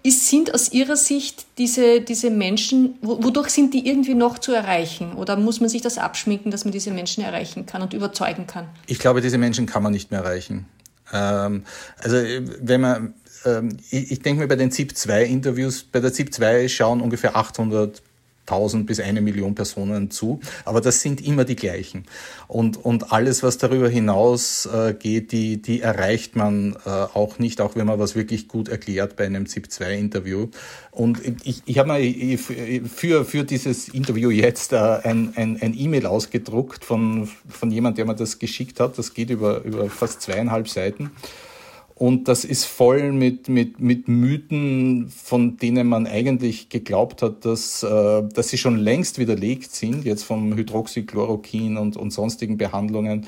[0.06, 5.14] ist, sind aus Ihrer Sicht diese, diese Menschen, wodurch sind die irgendwie noch zu erreichen?
[5.14, 8.68] Oder muss man sich das abschminken, dass man diese Menschen erreichen kann und überzeugen kann?
[8.86, 10.68] Ich glaube, diese Menschen kann man nicht mehr erreichen.
[11.12, 11.64] Ähm,
[11.98, 13.14] also wenn man,
[13.46, 18.02] ähm, ich, ich denke mir bei den ZIP-2-Interviews, bei der ZIP-2 schauen ungefähr 800
[18.48, 22.06] 1000 bis eine Million Personen zu, aber das sind immer die gleichen.
[22.48, 27.62] Und, und alles, was darüber hinaus äh, geht, die, die erreicht man äh, auch nicht,
[27.62, 30.48] auch wenn man was wirklich gut erklärt bei einem ZIP-2-Interview.
[30.92, 36.06] Und ich, ich habe mal für, für dieses Interview jetzt äh, ein, ein, ein E-Mail
[36.06, 38.98] ausgedruckt von, von jemand, der mir das geschickt hat.
[38.98, 41.12] Das geht über, über fast zweieinhalb Seiten.
[41.98, 47.84] Und das ist voll mit, mit, mit Mythen, von denen man eigentlich geglaubt hat, dass,
[47.84, 53.26] äh, dass sie schon längst widerlegt sind, jetzt vom Hydroxychloroquin und, und sonstigen Behandlungen.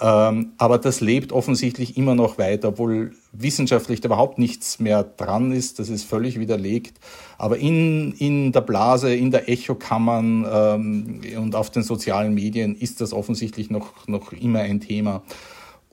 [0.00, 5.52] Ähm, aber das lebt offensichtlich immer noch weiter, obwohl wissenschaftlich da überhaupt nichts mehr dran
[5.52, 5.78] ist.
[5.78, 6.98] Das ist völlig widerlegt.
[7.38, 13.00] Aber in, in der Blase, in der Echokammern ähm, und auf den sozialen Medien ist
[13.00, 15.22] das offensichtlich noch, noch immer ein Thema.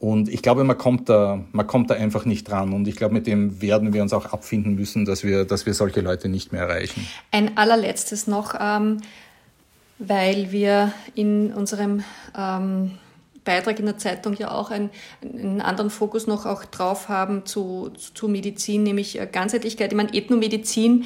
[0.01, 2.73] Und ich glaube, man kommt da, man kommt da einfach nicht dran.
[2.73, 5.75] Und ich glaube, mit dem werden wir uns auch abfinden müssen, dass wir, dass wir
[5.75, 7.07] solche Leute nicht mehr erreichen.
[7.29, 8.97] Ein allerletztes noch, ähm,
[9.99, 12.03] weil wir in unserem
[12.35, 12.97] ähm,
[13.43, 14.89] Beitrag in der Zeitung ja auch einen,
[15.21, 19.91] einen anderen Fokus noch auch drauf haben zu, zu Medizin, nämlich äh, Ganzheitlichkeit.
[19.91, 21.05] Ich meine, Ethnomedizin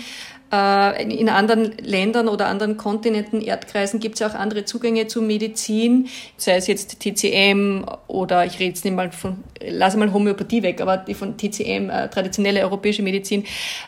[0.52, 6.08] in anderen Ländern oder anderen Kontinenten, Erdkreisen gibt es ja auch andere Zugänge zu Medizin,
[6.38, 10.82] sei es jetzt TCM oder ich rede jetzt nicht mal von, lasse mal Homöopathie weg,
[10.82, 13.44] aber die von TCM, äh, traditionelle europäische Medizin,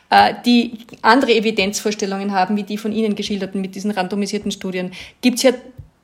[0.09, 4.91] äh, die andere Evidenzvorstellungen haben, wie die von Ihnen geschilderten mit diesen randomisierten Studien.
[5.21, 5.51] Gibt es ja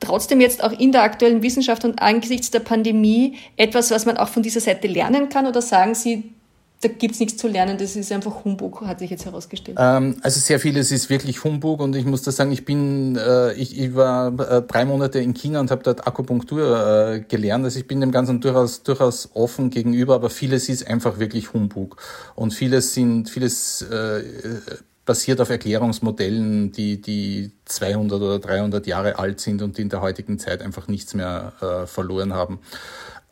[0.00, 4.28] trotzdem jetzt auch in der aktuellen Wissenschaft und angesichts der Pandemie etwas, was man auch
[4.28, 5.46] von dieser Seite lernen kann?
[5.46, 6.30] Oder sagen Sie,
[6.80, 9.78] da gibt es nichts zu lernen, das ist einfach Humbug, hat sich jetzt herausgestellt.
[9.80, 13.54] Ähm, also sehr vieles ist wirklich Humbug und ich muss da sagen, ich bin, äh,
[13.54, 17.64] ich, ich war äh, drei Monate in China und habe dort Akupunktur äh, gelernt.
[17.64, 21.96] Also ich bin dem Ganzen durchaus, durchaus offen gegenüber, aber vieles ist einfach wirklich Humbug.
[22.34, 24.22] Und vieles sind, vieles äh,
[25.04, 30.00] basiert auf Erklärungsmodellen, die, die 200 oder 300 Jahre alt sind und die in der
[30.00, 32.58] heutigen Zeit einfach nichts mehr äh, verloren haben.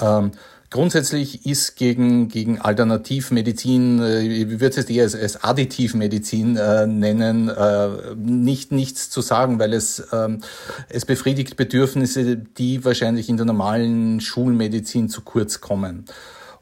[0.00, 0.32] Ähm,
[0.72, 7.50] Grundsätzlich ist gegen, gegen Alternativmedizin, äh, ich würde es eher als, als Additivmedizin äh, nennen,
[7.50, 10.40] äh, nicht nichts zu sagen, weil es, ähm,
[10.88, 16.06] es befriedigt Bedürfnisse, die wahrscheinlich in der normalen Schulmedizin zu kurz kommen.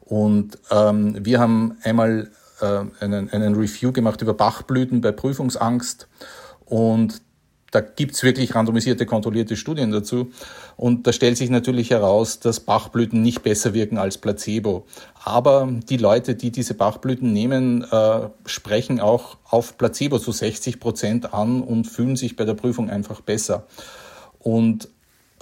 [0.01, 6.09] Und ähm, wir haben einmal äh, einen, einen Review gemacht über Bachblüten bei Prüfungsangst
[6.65, 7.21] und
[7.71, 10.31] da gibt's wirklich randomisierte, kontrollierte Studien dazu.
[10.75, 14.85] Und da stellt sich natürlich heraus, dass Bachblüten nicht besser wirken als Placebo.
[15.23, 21.33] Aber die Leute, die diese Bachblüten nehmen, äh, sprechen auch auf Placebo zu 60 Prozent
[21.33, 23.65] an und fühlen sich bei der Prüfung einfach besser.
[24.39, 24.89] Und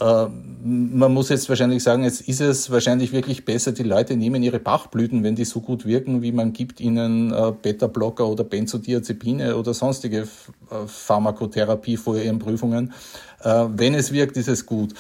[0.02, 4.60] man muss jetzt wahrscheinlich sagen, jetzt ist es wahrscheinlich wirklich besser, die Leute nehmen ihre
[4.60, 9.74] Bachblüten, wenn die so gut wirken, wie man gibt ihnen äh, Beta-Blocker oder Benzodiazepine oder
[9.74, 12.94] sonstige äh, Pharmakotherapie vor ihren Prüfungen.
[13.42, 14.94] Wenn es wirkt, ist es gut.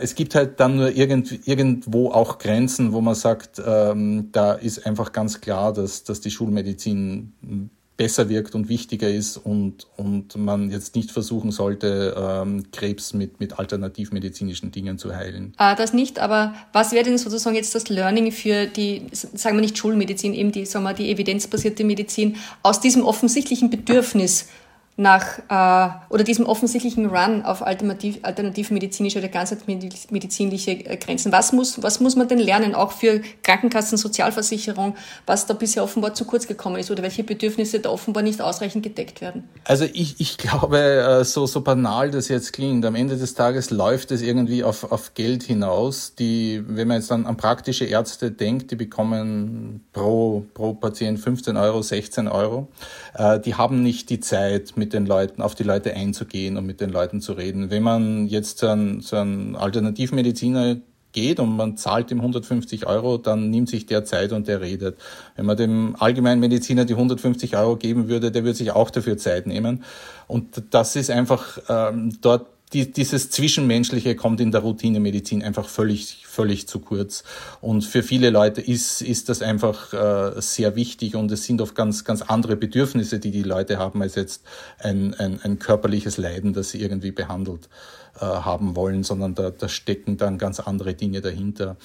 [0.00, 4.86] Es gibt halt dann nur irgend, irgendwo auch Grenzen, wo man sagt, ähm, da ist
[4.86, 10.70] einfach ganz klar, dass, dass die Schulmedizin besser wirkt und wichtiger ist und, und man
[10.70, 15.54] jetzt nicht versuchen sollte, ähm, Krebs mit, mit alternativmedizinischen Dingen zu heilen.
[15.56, 19.62] Ah, das nicht, aber was wäre denn sozusagen jetzt das Learning für die, sagen wir
[19.62, 24.48] nicht Schulmedizin, eben die, sagen wir, die evidenzbasierte Medizin aus diesem offensichtlichen Bedürfnis
[24.96, 31.32] nach äh, oder diesem offensichtlichen Run auf alternativ, alternativmedizinische oder ganzheitmedizinische äh, Grenzen.
[31.32, 36.14] Was muss, was muss man denn lernen, auch für Krankenkassen, Sozialversicherung, was da bisher offenbar
[36.14, 39.46] zu kurz gekommen ist oder welche Bedürfnisse da offenbar nicht ausreichend gedeckt werden?
[39.64, 43.70] Also ich, ich glaube, äh, so, so banal das jetzt klingt, am Ende des Tages
[43.70, 46.14] läuft es irgendwie auf, auf Geld hinaus.
[46.14, 51.58] Die, wenn man jetzt dann an praktische Ärzte denkt, die bekommen pro, pro Patient 15
[51.58, 52.68] Euro, 16 Euro.
[53.12, 56.64] Äh, die haben nicht die Zeit, mit mit den Leuten, auf die Leute einzugehen und
[56.64, 57.70] mit den Leuten zu reden.
[57.70, 60.76] Wenn man jetzt zu einem, zu einem Alternativmediziner
[61.10, 64.96] geht und man zahlt ihm 150 Euro, dann nimmt sich der Zeit und der redet.
[65.34, 69.48] Wenn man dem Allgemeinmediziner die 150 Euro geben würde, der würde sich auch dafür Zeit
[69.48, 69.82] nehmen.
[70.28, 76.26] Und das ist einfach, ähm, dort die, dieses Zwischenmenschliche kommt in der Routinemedizin einfach völlig,
[76.26, 77.22] völlig zu kurz.
[77.60, 81.76] Und für viele Leute ist, ist das einfach äh, sehr wichtig und es sind oft
[81.76, 84.42] ganz, ganz andere Bedürfnisse, die die Leute haben, als jetzt
[84.78, 87.68] ein, ein, ein körperliches Leiden, das sie irgendwie behandelt
[88.16, 91.76] äh, haben wollen, sondern da, da stecken dann ganz andere Dinge dahinter.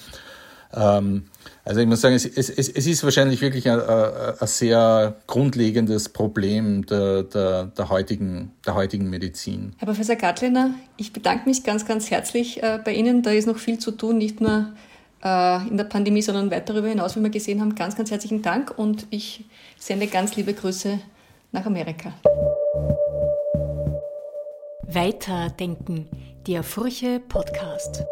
[0.74, 1.24] Ähm,
[1.64, 6.84] also ich muss sagen, es, es, es ist wahrscheinlich wirklich ein, ein sehr grundlegendes Problem
[6.86, 9.74] der, der, der, heutigen, der heutigen Medizin.
[9.78, 13.22] Herr Professor Gartliner, ich bedanke mich ganz, ganz herzlich äh, bei Ihnen.
[13.22, 14.72] Da ist noch viel zu tun, nicht nur
[15.22, 17.74] äh, in der Pandemie, sondern weit darüber hinaus, wie wir gesehen haben.
[17.74, 19.44] Ganz, ganz herzlichen Dank und ich
[19.78, 20.98] sende ganz liebe Grüße
[21.52, 22.12] nach Amerika.
[24.86, 26.08] Weiterdenken,
[26.46, 28.04] der Furche Podcast.